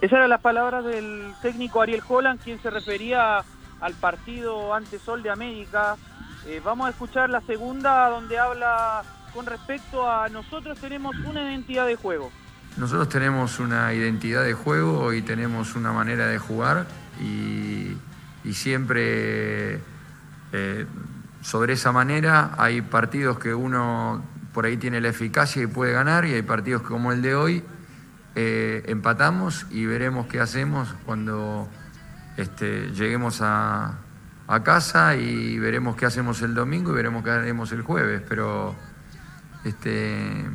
[0.00, 3.42] Esas eran las palabras del técnico Ariel Holland, quien se refería
[3.80, 5.96] al partido ante Sol de América.
[6.46, 9.02] Eh, vamos a escuchar la segunda, donde habla
[9.32, 12.30] con respecto a nosotros tenemos una identidad de juego.
[12.76, 16.86] Nosotros tenemos una identidad de juego y tenemos una manera de jugar
[17.20, 17.96] y,
[18.44, 19.80] y siempre
[20.52, 20.86] eh,
[21.44, 26.24] sobre esa manera hay partidos que uno por ahí tiene la eficacia y puede ganar
[26.24, 27.62] y hay partidos como el de hoy
[28.34, 31.68] eh, empatamos y veremos qué hacemos cuando
[32.38, 33.98] este, lleguemos a,
[34.64, 38.74] casa y veremos qué hacemos el domingo y veremos qué haremos el jueves, pero
[39.64, 40.46] este,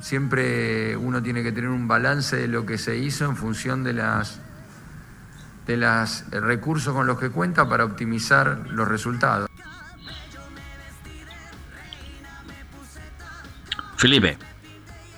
[0.00, 3.92] siempre uno tiene que tener un balance de lo que se hizo en función de
[3.92, 4.40] las
[5.66, 9.48] de los recursos con los que cuenta para optimizar los resultados.
[13.98, 14.38] Felipe.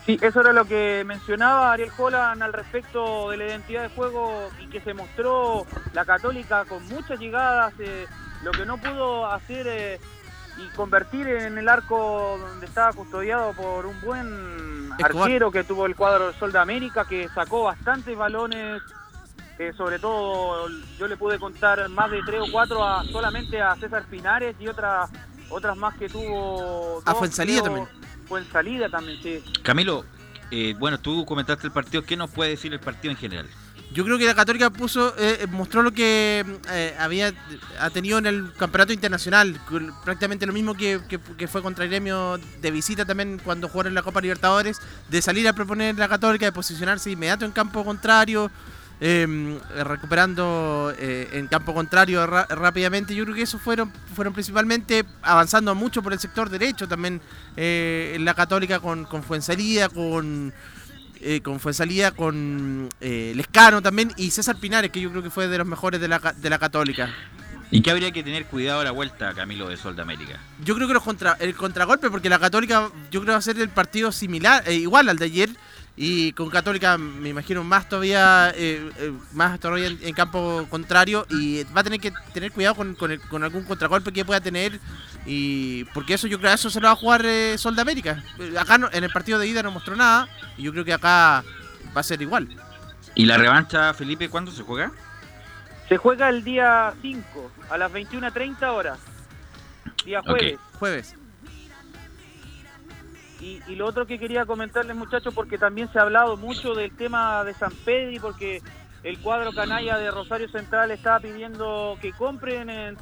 [0.06, 4.48] Sí, eso era lo que mencionaba Ariel Holland al respecto de la identidad de juego
[4.58, 8.06] y que se mostró la Católica con muchas llegadas, eh,
[8.42, 10.00] lo que no pudo hacer eh,
[10.56, 15.94] y convertir en el arco donde estaba custodiado por un buen arquero que tuvo el
[15.94, 18.82] cuadro del Sol de América, que sacó bastantes balones,
[19.58, 23.76] eh, sobre todo yo le pude contar más de tres o cuatro a, solamente a
[23.76, 25.10] César Pinares y otras
[25.50, 27.02] otras más que tuvo...
[27.04, 27.74] A dos, Fuensalida creo.
[27.74, 28.00] también.
[28.30, 29.42] Fuensalida también, sí.
[29.62, 30.04] Camilo,
[30.52, 32.04] eh, bueno, tú comentaste el partido.
[32.04, 33.46] ¿Qué nos puede decir el partido en general?
[33.92, 37.32] Yo creo que la Católica puso, eh, mostró lo que eh, había
[37.80, 39.60] ha tenido en el campeonato internacional,
[40.04, 43.90] prácticamente lo mismo que, que- que fue contra el gremio de visita también cuando jugaron
[43.90, 47.84] en la Copa Libertadores, de salir a proponer la Católica, de posicionarse inmediato en campo
[47.84, 48.48] contrario,
[49.00, 53.14] eh, recuperando eh, en campo contrario ra- rápidamente.
[53.14, 57.20] Yo creo que eso fueron, fueron principalmente avanzando mucho por el sector derecho también
[57.56, 60.52] eh, en la Católica con, con Fuensalida, con
[61.22, 65.58] eh, con Fuensalida, con Lescano también y César Pinares, que yo creo que fue de
[65.58, 67.14] los mejores de la, de la Católica.
[67.70, 70.40] ¿Y qué habría que tener cuidado a la vuelta, Camilo, de Sol de América?
[70.64, 73.42] Yo creo que los contra, el contragolpe, porque la Católica yo creo que va a
[73.42, 75.50] ser el partido similar, igual al de ayer,
[76.02, 81.26] y con Católica me imagino más todavía, eh, eh, más todavía en, en campo contrario,
[81.28, 84.40] y va a tener que tener cuidado con, con el- con algún contragolpe que pueda
[84.40, 84.80] tener,
[85.26, 87.82] y porque eso yo creo que eso se lo va a jugar eh, Sol de
[87.82, 88.24] América.
[88.38, 90.94] Eh, Acá no- en el partido de ida no mostró nada, y yo creo que
[90.94, 91.44] acá
[91.94, 92.48] va a ser igual.
[93.14, 94.90] ¿Y la revancha, Felipe, cuándo se juega?
[95.90, 98.98] Se juega el día 5 a las 21.30 horas.
[100.06, 100.58] Día jueves.
[100.78, 101.14] Jueves.
[103.40, 107.42] Y, lo otro que quería comentarles, muchachos, porque también se ha hablado mucho del tema
[107.44, 108.62] de San Pedri, porque
[109.02, 112.98] el cuadro canalla de Rosario Central está pidiendo que compren en,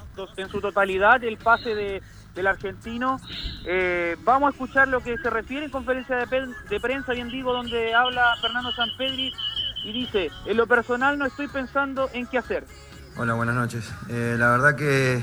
[0.50, 2.02] su totalidad el pase de,
[2.34, 3.20] del argentino.
[3.66, 7.94] Eh, vamos a escuchar lo que se refiere en conferencia de, prensa, bien digo, donde
[7.94, 9.32] habla Fernando Sanpedri
[9.84, 12.64] y dice, en lo personal no estoy pensando en qué hacer.
[13.16, 13.92] Hola, buenas noches.
[14.08, 15.20] Eh, la verdad que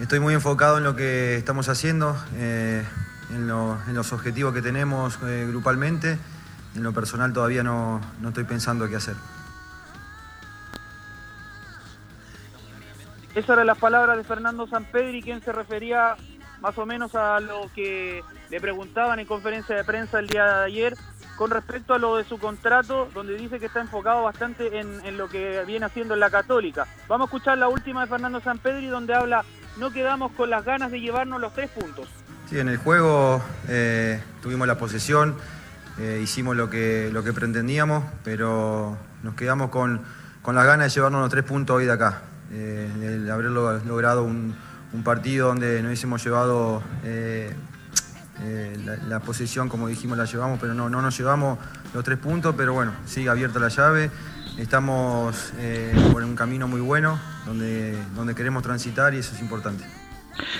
[0.00, 2.84] estoy muy enfocado en lo que estamos haciendo, eh,
[3.30, 6.18] en, lo- en los objetivos que tenemos eh, grupalmente.
[6.74, 9.16] En lo personal todavía no, no estoy pensando qué hacer.
[13.34, 16.16] Esas eran las palabras de Fernando Sanpedri, quien se refería
[16.60, 20.64] más o menos a lo que le preguntaban en conferencia de prensa el día de
[20.64, 20.94] ayer
[21.36, 25.18] con respecto a lo de su contrato, donde dice que está enfocado bastante en, en
[25.18, 26.86] lo que viene haciendo en la Católica.
[27.08, 29.44] Vamos a escuchar la última de Fernando Sanpedri, donde habla,
[29.76, 32.08] no quedamos con las ganas de llevarnos los tres puntos.
[32.48, 35.34] Sí, en el juego eh, tuvimos la posesión,
[35.98, 40.00] eh, hicimos lo que, lo que pretendíamos, pero nos quedamos con,
[40.42, 42.22] con las ganas de llevarnos los tres puntos hoy de acá.
[42.52, 44.54] Eh, el haber lo- logrado un,
[44.92, 47.52] un partido donde nos hubiésemos llevado eh,
[48.42, 51.58] eh, la, la posesión, como dijimos, la llevamos, pero no, no nos llevamos
[51.92, 54.10] los tres puntos, pero bueno, sigue abierta la llave.
[54.56, 59.84] Estamos eh, por un camino muy bueno donde, donde queremos transitar y eso es importante.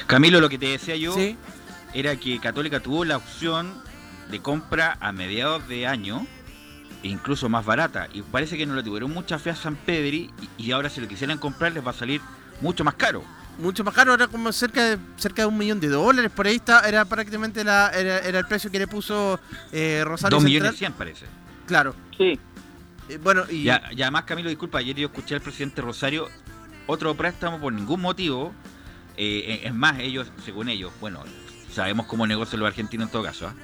[0.06, 1.14] Camilo, lo que te decía yo
[1.98, 3.72] era que Católica tuvo la opción
[4.30, 6.26] de compra a mediados de año,
[7.02, 10.30] e incluso más barata, y parece que no le tuvieron mucha fe a San Pedri,
[10.58, 12.20] y, y ahora si lo quisieran comprar les va a salir
[12.60, 13.22] mucho más caro.
[13.58, 16.56] Mucho más caro, era como cerca de cerca de un millón de dólares, por ahí
[16.56, 19.40] está, era prácticamente la, era, era el precio que le puso
[19.72, 21.24] eh, Rosario Dos millones cien parece.
[21.66, 21.94] Claro.
[22.18, 22.38] Sí.
[23.22, 26.28] bueno, y, Y, a- y además, Camilo, disculpa, ayer yo escuché al presidente Rosario
[26.86, 28.52] otro préstamo por ningún motivo.
[29.16, 31.24] eh, es más, ellos, según ellos, bueno,
[31.76, 33.46] sabemos cómo negocian los argentinos en todo caso.
[33.48, 33.54] ¿ah?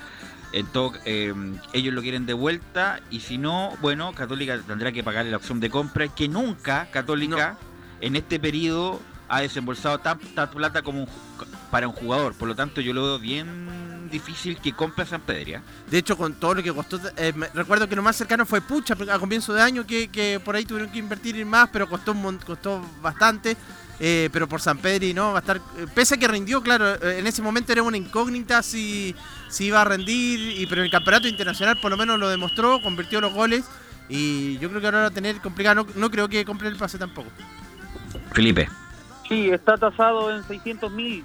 [0.52, 1.32] En todo, eh,
[1.72, 5.60] ellos lo quieren de vuelta y si no, bueno, Católica tendrá que pagarle la opción
[5.60, 7.56] de compra que nunca Católica
[8.00, 11.08] en este periodo ha desembolsado tan- tanta plata como un
[11.70, 12.34] para un jugador.
[12.34, 15.62] Por lo tanto, yo lo veo bien difícil que compre a San Pedria.
[15.90, 18.94] De hecho, con todo lo que costó, eh, recuerdo que lo más cercano fue Pucha
[19.10, 22.14] a comienzo de año, que, que por ahí tuvieron que invertir más, pero costó,
[22.44, 23.56] costó bastante.
[24.00, 25.56] Eh, pero por San Pedri no va a estar.
[25.56, 29.14] eh, Pese a que rindió, claro, eh, en ese momento era una incógnita si,
[29.48, 32.80] si iba a rendir, y, pero en el campeonato internacional por lo menos lo demostró,
[32.82, 33.64] convirtió los goles.
[34.08, 35.84] Y yo creo que ahora va a tener complicado.
[35.84, 37.30] No, no creo que compre el pase tampoco.
[38.32, 38.68] Felipe.
[39.28, 41.24] Sí, está tasado en 600 mil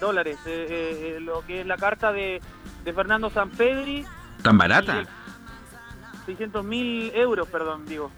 [0.00, 2.40] dólares, eh, lo que es la carta de,
[2.84, 4.04] de Fernando Sanpedri,
[4.42, 5.04] ¿Tan barata?
[6.26, 8.10] 600 mil euros, perdón, digo.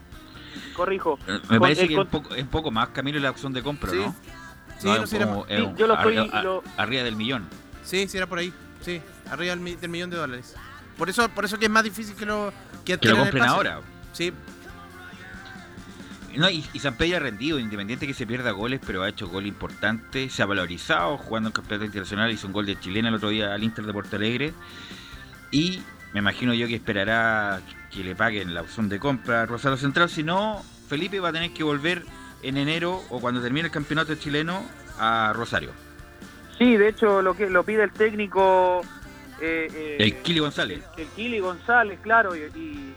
[0.75, 1.19] Corrijo.
[1.27, 3.97] Me Con parece que es poco, es poco más Camilo la opción de compra, Sí.
[3.99, 4.15] ¿no?
[4.79, 7.47] Sí, No, no, sí, era- sí, yo lo estoy- arriba, a- lo- arriba del millón.
[7.85, 8.53] Sí, sí, era por ahí.
[8.81, 9.01] Sí,
[9.31, 10.57] arriba del, mi- del millón de dólares.
[10.99, 12.53] Por eso, por eso que es más difícil que lo
[12.85, 13.81] que, Que lo compren ahora.
[14.13, 14.33] Sí,
[16.37, 19.29] No, y, y San Pedro ha rendido, independiente que se pierda goles, pero ha hecho
[19.29, 23.17] gol importante, se ha valorizado jugando en campeonato internacional, hizo un gol de chilena el
[23.17, 24.55] otro día al Inter de Porto Alegre.
[25.51, 25.83] Y
[26.15, 27.61] me imagino yo que esperará
[27.93, 31.33] que le paguen la opción de compra a Rosario Central, si no, Felipe va a
[31.33, 32.03] tener que volver
[32.43, 34.63] en enero o cuando termine el campeonato chileno
[34.99, 35.71] a Rosario.
[36.59, 38.81] Sí, de hecho lo que lo pide el técnico
[39.41, 40.83] eh, eh, El Kili González.
[40.97, 42.95] el Kili González, claro, y, y-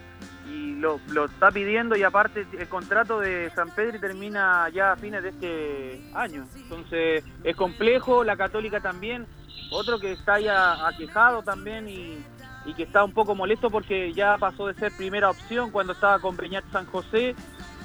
[0.47, 4.95] y lo, lo está pidiendo y aparte el contrato de San Pedro termina ya a
[4.95, 6.45] fines de este año.
[6.55, 9.26] Entonces es complejo, la Católica también,
[9.72, 12.17] otro que está ya aquejado también y,
[12.66, 16.20] y que está un poco molesto porque ya pasó de ser primera opción cuando estaba
[16.20, 17.36] con Beñat San José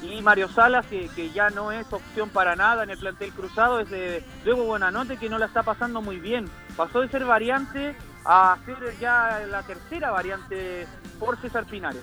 [0.03, 3.77] y Mario Salas, que, que ya no es opción para nada en el plantel cruzado,
[3.79, 6.49] desde luego Buenanote que no la está pasando muy bien.
[6.77, 7.95] Pasó de ser variante
[8.25, 10.87] a ser ya la tercera variante
[11.19, 12.01] por César Pinares.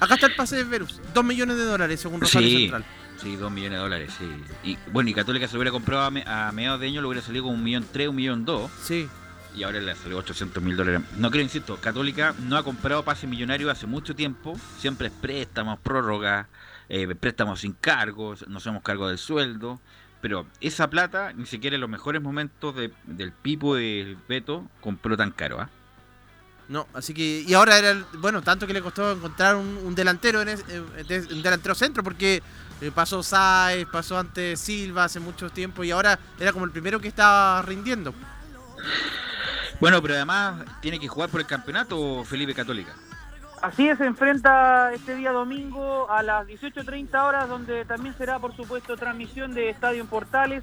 [0.00, 1.00] acá está el pase de Verus.
[1.12, 2.84] Dos millones de dólares según Rosario Sí, Central.
[3.18, 4.30] sí, dos millones de dólares, sí.
[4.62, 7.08] Y bueno, y Católica se lo hubiera comprado a, me- a mediados de año, lo
[7.08, 8.70] hubiera salido con un millón tres, un millón dos.
[8.82, 9.06] Sí.
[9.56, 11.00] Y ahora le salió 800 mil dólares.
[11.16, 14.58] No creo, insisto, Católica no ha comprado pase millonario hace mucho tiempo.
[14.78, 16.48] Siempre es préstamos, prórroga,
[16.90, 19.80] eh, préstamos sin cargos, no hacemos cargo del sueldo.
[20.20, 25.16] Pero esa plata, ni siquiera en los mejores momentos de- del Pipo del Beto, compró
[25.16, 25.70] tan caro, ¿ah?
[26.68, 27.44] No, así que.
[27.46, 28.04] Y ahora era.
[28.14, 32.42] Bueno, tanto que le costó encontrar un, delantero, en es- eh, un delantero centro, porque
[32.80, 37.00] eh, pasó Saez, pasó antes Silva hace mucho tiempo y ahora era como el primero
[37.00, 38.12] que estaba rindiendo.
[39.80, 42.94] Bueno, pero además tiene que jugar por el campeonato Felipe Católica.
[43.62, 48.54] Así es, se enfrenta este día domingo a las 18.30 horas, donde también será, por
[48.54, 50.62] supuesto, transmisión de Estadio en Portales.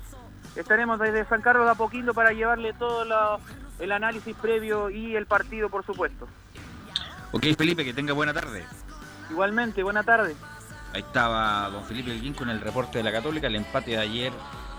[0.55, 3.41] Estaremos desde San Carlos de Apoquindo para llevarle todos los,
[3.79, 6.27] el análisis previo y el partido, por supuesto.
[7.31, 8.63] Ok, Felipe, que tenga buena tarde.
[9.31, 10.35] Igualmente, buena tarde.
[10.93, 14.33] Ahí estaba don Felipe Elguín con el reporte de la Católica, el empate de ayer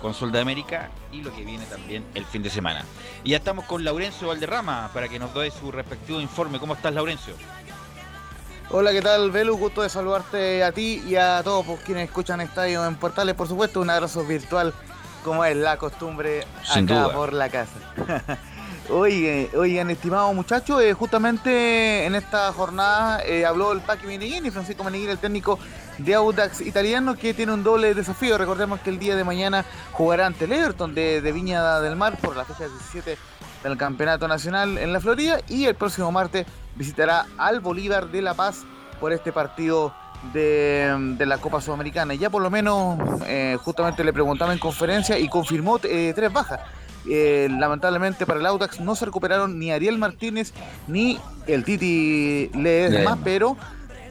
[0.05, 2.85] con Sol de América y lo que viene también el fin de semana.
[3.25, 6.59] Y ya estamos con Laurencio Valderrama para que nos dé su respectivo informe.
[6.59, 7.33] ¿Cómo estás, Laurencio?
[8.69, 9.57] Hola, ¿qué tal, Belu?
[9.57, 13.35] Gusto de saludarte a ti y a todos por quienes escuchan Estadio en Portales.
[13.35, 14.75] Por supuesto, un abrazo virtual,
[15.25, 17.15] como es la costumbre Sin acá duda.
[17.15, 17.73] por la casa.
[18.91, 24.85] Oye, oigan, estimados muchachos, eh, justamente en esta jornada eh, habló el Paqui Meneghini, Francisco
[24.85, 25.59] Meneghini, el técnico
[25.97, 28.37] de Audax italiano, que tiene un doble desafío.
[28.37, 32.19] Recordemos que el día de mañana jugará ante el Everton de, de Viña del Mar
[32.21, 33.17] por la fecha 17
[33.63, 36.47] del Campeonato Nacional en la Florida y el próximo martes
[36.77, 38.65] visitará al Bolívar de La Paz
[39.01, 39.95] por este partido
[40.35, 42.13] de, la Copa Sudamericana.
[42.13, 46.61] Ya por lo menos, eh, justamente le preguntaba en conferencia y confirmó tres bajas.
[47.09, 50.53] Eh, lamentablemente para el Audax no se recuperaron ni Ariel Martínez
[50.89, 53.57] ni el Titi Ledesma, pero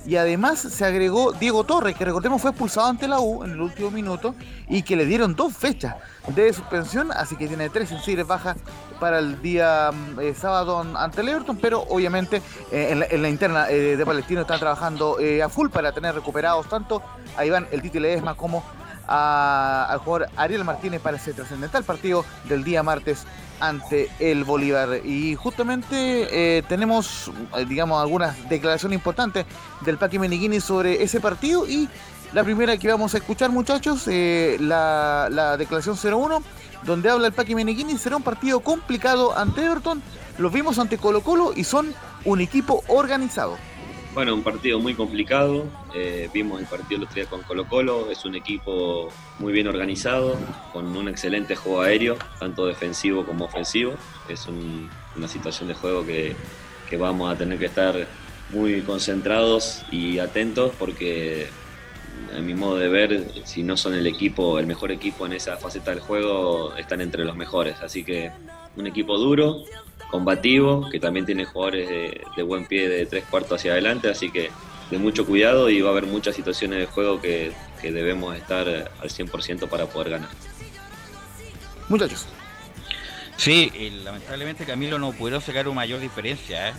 [0.05, 3.61] y además se agregó Diego Torres, que recordemos fue expulsado ante la U en el
[3.61, 4.35] último minuto
[4.67, 5.95] y que le dieron dos fechas
[6.27, 8.57] de suspensión, así que tiene tres sensibles bajas
[8.99, 12.41] para el día mm, eh, sábado ante el Everton, pero obviamente
[12.71, 16.15] eh, en, la, en la interna eh, de Palestino están trabajando a full para tener
[16.15, 17.01] recuperados tanto
[17.37, 18.63] a Iván el Titi Ledesma como
[19.07, 23.23] a- jugador Ariel Martínez para ese trascendental partido del día martes
[23.59, 25.05] ante el Bolívar.
[25.05, 29.45] Y justamente eh, tenemos, eh, digamos, algunas declaraciones importantes
[29.81, 31.87] del Paqui Meneghini sobre ese partido y
[32.33, 36.41] la primera que vamos a escuchar, muchachos, eh, la, la declaración 01,
[36.83, 40.01] donde habla el Paqui Meneghini, será un partido complicado ante Everton,
[40.39, 41.93] los vimos ante Colo Colo y son
[42.25, 43.55] un equipo organizado.
[44.13, 45.65] Bueno, un partido muy complicado.
[45.95, 48.09] eh, vimos el partido el otro día con Colo Colo.
[48.11, 49.09] Es un equipo
[49.39, 50.37] muy bien organizado,
[50.71, 53.93] con un excelente juego aéreo, tanto defensivo como ofensivo.
[54.29, 56.35] Es un- una situación de juego que,
[56.89, 58.07] que vamos a tener que estar
[58.51, 61.47] muy concentrados y atentos porque,
[62.35, 65.57] a mi modo de ver, si no son el equipo, el mejor equipo en esa
[65.57, 67.81] faceta del juego, están entre los mejores.
[67.81, 68.31] Así que
[68.75, 69.63] un equipo duro,
[70.13, 74.29] combativo, que también tiene jugadores de, de buen pie de tres cuartos hacia adelante, así
[74.29, 74.51] que
[74.91, 78.67] de mucho cuidado y va a haber muchas situaciones de juego que, que debemos estar
[78.67, 80.29] al 100% para poder ganar.
[81.89, 82.27] Muchachos.
[83.37, 86.73] Sí, y lamentablemente Camilo no pudieron sacar una mayor diferencia ¿eh?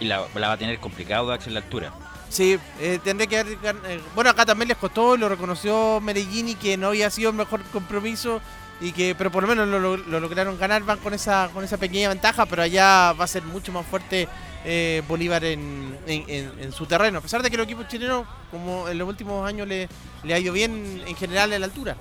[0.00, 1.92] y, y la, la va a tener complicado Dax en la altura.
[2.30, 6.78] Sí, eh, tendré que haber eh, bueno, acá también les costó, lo reconoció Meregini que
[6.78, 8.40] no había sido el mejor compromiso
[8.80, 11.64] y que pero por lo menos lo, lo- lo lograron ganar, van con esa con
[11.64, 14.28] esa pequeña ventaja, pero allá va a ser mucho más fuerte
[14.64, 18.26] eh, Bolívar en, en- en- en su terreno, a pesar de que el equipo chileno,
[18.50, 19.88] como en los últimos años le,
[20.24, 21.96] le ha ido bien en general en la altura.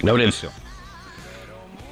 [0.00, 0.50] Laurencio.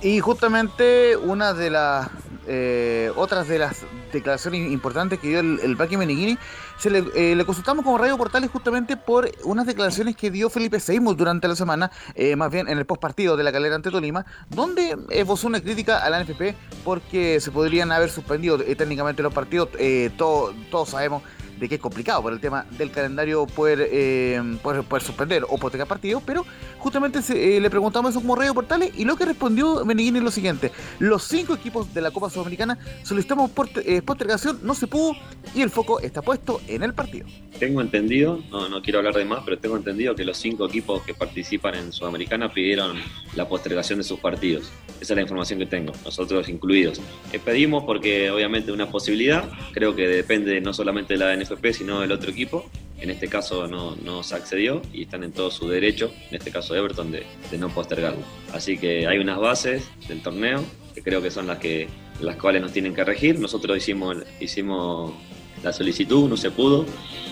[0.01, 2.09] Y justamente una de las
[2.49, 6.37] eh, otras de las declaraciones importantes que dio el, el Paqui Meneghini,
[6.83, 10.81] se le, eh, le consultamos como Radio Portales justamente por unas declaraciones que dio Felipe
[10.81, 14.27] Seymour durante la semana, eh, más bien en el postpartido de la calera ante Tolima,
[14.49, 16.19] donde esbozó una crítica a la
[16.85, 19.69] porque se podrían haber suspendido eh, técnicamente los partidos.
[19.79, 21.23] Eh, todo- todos sabemos
[21.69, 25.89] que es complicado por el tema del calendario poder, eh, poder, poder suspender o postergar
[25.89, 26.45] partidos, pero
[26.79, 30.31] justamente eh, le preguntamos eso como Radio Portales y lo que respondió Meneghini es lo
[30.31, 33.51] siguiente: los cinco equipos de la Copa Sudamericana solicitamos
[33.85, 35.13] eh, postergación, no se pudo
[35.55, 37.27] y el foco está puesto en el partido.
[37.59, 41.03] Tengo entendido, no, no quiero hablar de más, pero tengo entendido que los cinco equipos
[41.03, 42.97] que participan en Sudamericana pidieron
[43.37, 44.71] la postergación de sus partidos.
[45.01, 47.01] Esa es la información que tengo, nosotros incluidos.
[47.45, 51.27] Pedimos porque obviamente una posibilidad, creo que depende no solamente de la
[51.73, 52.69] Sino del otro equipo.
[52.99, 56.53] En este caso no, no se accedió y están en todo su derecho, en este
[56.53, 58.23] caso Everton, de, de no postergarlo.
[58.53, 60.65] Así que hay unas bases del torneo
[60.95, 61.89] que creo que son las que
[62.21, 63.41] las cuales nos tienen que regir.
[63.41, 65.13] Nosotros hicimos, hicimos
[65.63, 66.87] la solicitud, no se pudo,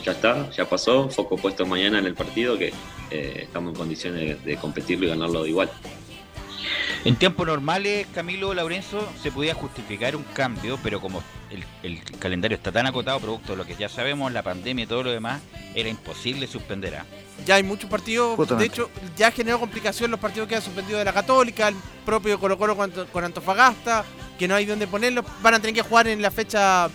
[0.04, 2.72] ya está, ya pasó, foco puesto mañana en el partido que
[3.10, 5.70] eh, estamos en condiciones de competirlo y ganarlo igual.
[7.04, 12.56] En tiempos normales, Camilo Laurenzo, se podía justificar un cambio, pero como el, el calendario
[12.56, 15.40] está tan acotado, producto de lo que ya sabemos, la pandemia y todo lo demás,
[15.74, 16.96] era imposible suspender.
[16.96, 17.06] ¿ah?
[17.46, 18.68] Ya hay muchos partidos, Justamente.
[18.68, 21.74] de hecho, ya generó complicación los partidos que han suspendido de la Católica, el
[22.04, 24.04] propio Colo Colo con, con Antofagasta,
[24.38, 26.88] que no hay dónde ponerlos, van a tener que jugar en la fecha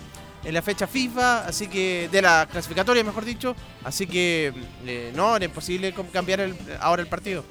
[0.44, 4.52] en la fecha FIFA, así que de la clasificatoria, mejor dicho, así que
[4.86, 7.44] eh, no, era imposible cambiar el- ahora el partido.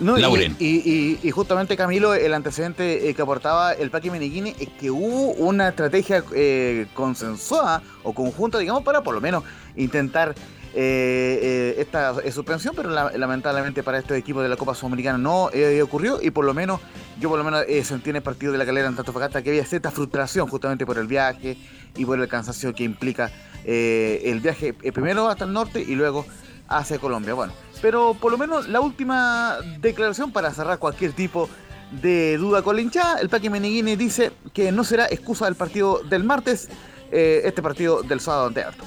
[0.00, 0.56] No, y, Lauren.
[0.58, 4.90] y, y- y justamente Camilo, el antecedente eh, que aportaba el Paqui Meneghini es que
[4.90, 9.44] hubo una estrategia eh, consensuada o conjunta, digamos, para por lo menos
[9.76, 10.34] intentar
[10.76, 15.48] eh, eh, esta suspensión, pero la- lamentablemente para estos equipos de la Copa Sudamericana no
[15.52, 16.80] eh, ocurrió y por lo menos
[17.20, 19.64] yo por lo menos sentí en el partido de la calera en Antofagasta que había
[19.64, 21.56] cierta frustración justamente por el viaje
[21.96, 23.30] y por el cansancio que implica
[23.64, 26.26] el viaje primero hasta el norte y luego
[26.66, 27.34] hacia Colombia.
[27.34, 27.52] Bueno,
[27.84, 31.50] pero por lo menos la última declaración para cerrar cualquier tipo
[31.90, 36.00] de duda con la hinchada, el Paqui Meneghini dice que no será excusa del partido
[36.02, 36.70] del martes,
[37.12, 38.84] este partido del sábado ante Arto.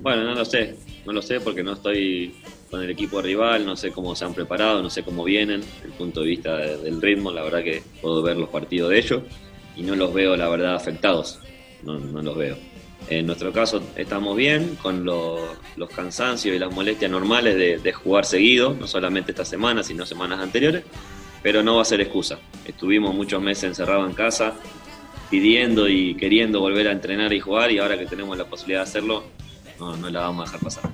[0.00, 2.34] Bueno, no lo sé, no lo sé porque no estoy
[2.70, 5.88] con el equipo rival, no sé cómo se han preparado, no sé cómo vienen, desde
[5.88, 9.22] el punto de vista del ritmo, la verdad que puedo ver los partidos de ellos
[9.76, 11.38] y no los veo, la verdad, afectados,
[11.82, 12.56] no, los veo.
[13.08, 15.40] En nuestro caso estamos bien con los,
[15.94, 20.84] cansancios y las molestias normales de, jugar seguido, no solamente esta semana, sino semanas anteriores,
[21.42, 22.38] pero no va a ser excusa.
[22.64, 24.54] Estuvimos muchos meses encerrados en casa
[25.30, 28.84] pidiendo y queriendo volver a entrenar y jugar y ahora que tenemos la posibilidad de
[28.84, 29.24] hacerlo,
[29.78, 30.92] no, no la vamos a dejar pasar.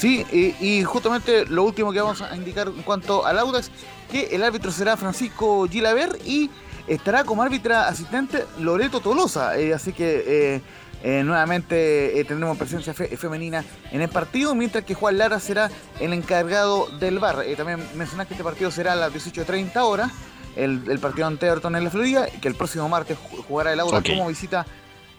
[0.00, 0.24] Sí,
[0.58, 3.70] y, justamente lo último que vamos a indicar en cuanto al Audax,
[4.10, 6.48] que el árbitro será Francisco Gilaver y
[6.86, 9.58] estará como árbitra asistente Loreto Tolosa.
[9.58, 10.62] Eh, así que eh,
[11.02, 16.88] eh, nuevamente tendremos presencia femenina en el partido, mientras que Juan Lara será el encargado
[16.98, 17.44] del bar.
[17.56, 20.10] también mencionar que este partido será a las 18.30 horas,
[20.56, 23.16] el, partido ante Everton en la Florida, que el próximo martes
[23.48, 24.66] jugará el Audax como visita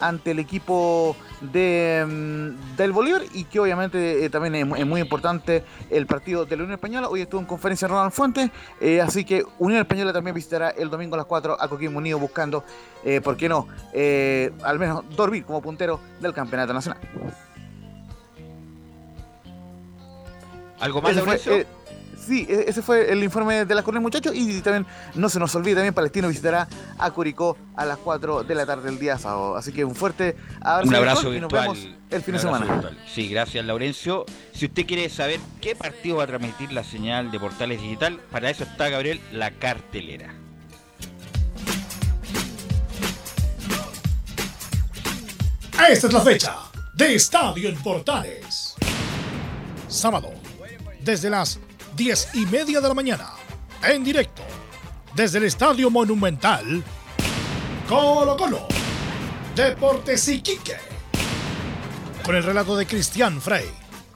[0.02, 5.64] ante el equipo de, mm, del Bolívar y que obviamente eh, también es, muy importante
[5.90, 7.08] el partido de la Unión Española.
[7.08, 8.50] Hoy estuvo en conferencia Ronald Fuentes,
[8.80, 12.20] eh, así que Unión Española también visitará el domingo a las 4 a Coquimbo Unido
[12.20, 12.64] buscando,
[13.04, 13.68] eh, ¿por qué no?,
[14.64, 17.00] al menos dormir como puntero del Campeonato Nacional.
[20.80, 21.66] ¿Algo más, de
[22.26, 24.34] Sí, e-, ese fue el informe de la Cornell, muchachos.
[24.36, 24.86] Y también
[25.16, 26.68] no se nos olvide, también Palestino visitará
[26.98, 29.56] a Curicó a las 4 de la tarde del día sábado.
[29.56, 30.90] Así que un fuerte abrazo.
[30.90, 32.82] Un abrazo y nos vemos el fin de semana.
[33.14, 34.26] Sí, gracias, Laurencio.
[34.54, 38.50] Si usted quiere saber qué partido va a transmitir la señal de Portales Digital, para
[38.50, 40.34] eso está, Gabriel, la cartelera.
[45.90, 46.58] Esta es la fecha
[46.94, 48.76] de Estadio en Portales.
[49.88, 50.32] Sábado,
[51.02, 51.60] desde las
[51.96, 53.32] 10 y media de la mañana,
[53.84, 54.44] en directo,
[55.14, 56.84] desde el Estadio Monumental,
[57.88, 58.68] Colo Colo,
[59.56, 60.78] Deportes Iquique.
[62.24, 63.66] Con el relato de Cristian Frey,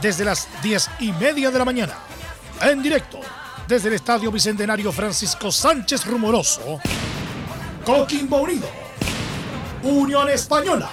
[0.01, 1.99] desde las 10 y media de la mañana,
[2.63, 3.21] en directo
[3.69, 6.81] desde el Estadio Bicentenario Francisco Sánchez Rumoroso,
[7.85, 8.71] Coquimbo Unido,
[9.83, 10.89] Unión Española.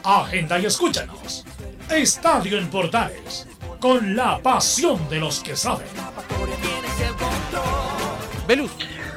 [0.05, 1.45] Agenda y escúchanos.
[1.91, 3.47] Estadio en Portales
[3.85, 5.87] con la pasión de los que saben.
[8.49, 8.71] Velus.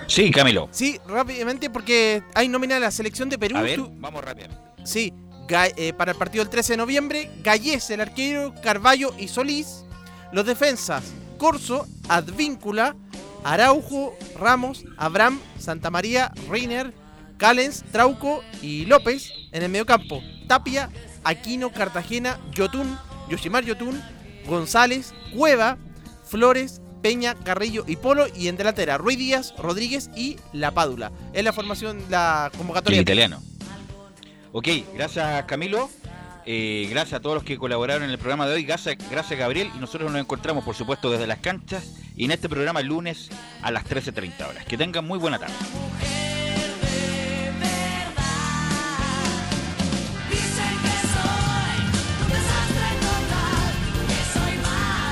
[0.08, 0.68] Sí, Camilo.
[0.72, 3.56] Sí, rápidamente porque hay nómina de la selección de Perú.
[3.56, 4.50] A ver, vamos rápido.
[4.84, 5.14] Sí,
[5.48, 9.86] eh, para el partido del 13 de noviembre, Gallés, el arquero, Carballo y Solís.
[10.34, 12.94] Los defensas, Corso, Advíncula,
[13.46, 16.94] Araujo, Ramos, Abraham, Santa María, Reiner,
[17.38, 19.32] Callens, Trauco y López.
[19.54, 20.90] En el mediocampo, Tapia,
[21.24, 23.00] Aquino, Cartagena, Yotun,
[23.30, 24.04] Yoshimar Yotun,
[24.48, 25.78] González, Cueva,
[26.26, 28.26] Flores, Peña, Carrillo y Polo.
[28.36, 31.12] Y en delantera, Ruiz Díaz, Rodríguez y La Pádula.
[31.34, 32.98] Es la formación, la convocatoria.
[32.98, 33.42] El italiano.
[34.52, 35.90] Ok, gracias Camilo.
[36.50, 38.64] Eh, gracias a todos los que colaboraron en el programa de hoy.
[38.64, 39.70] Gracias, gracias Gabriel.
[39.76, 43.30] Y nosotros nos encontramos, por supuesto, desde las canchas y en este programa el lunes
[43.62, 44.66] a las 13.30 horas.
[44.66, 45.54] Que tengan muy buena tarde.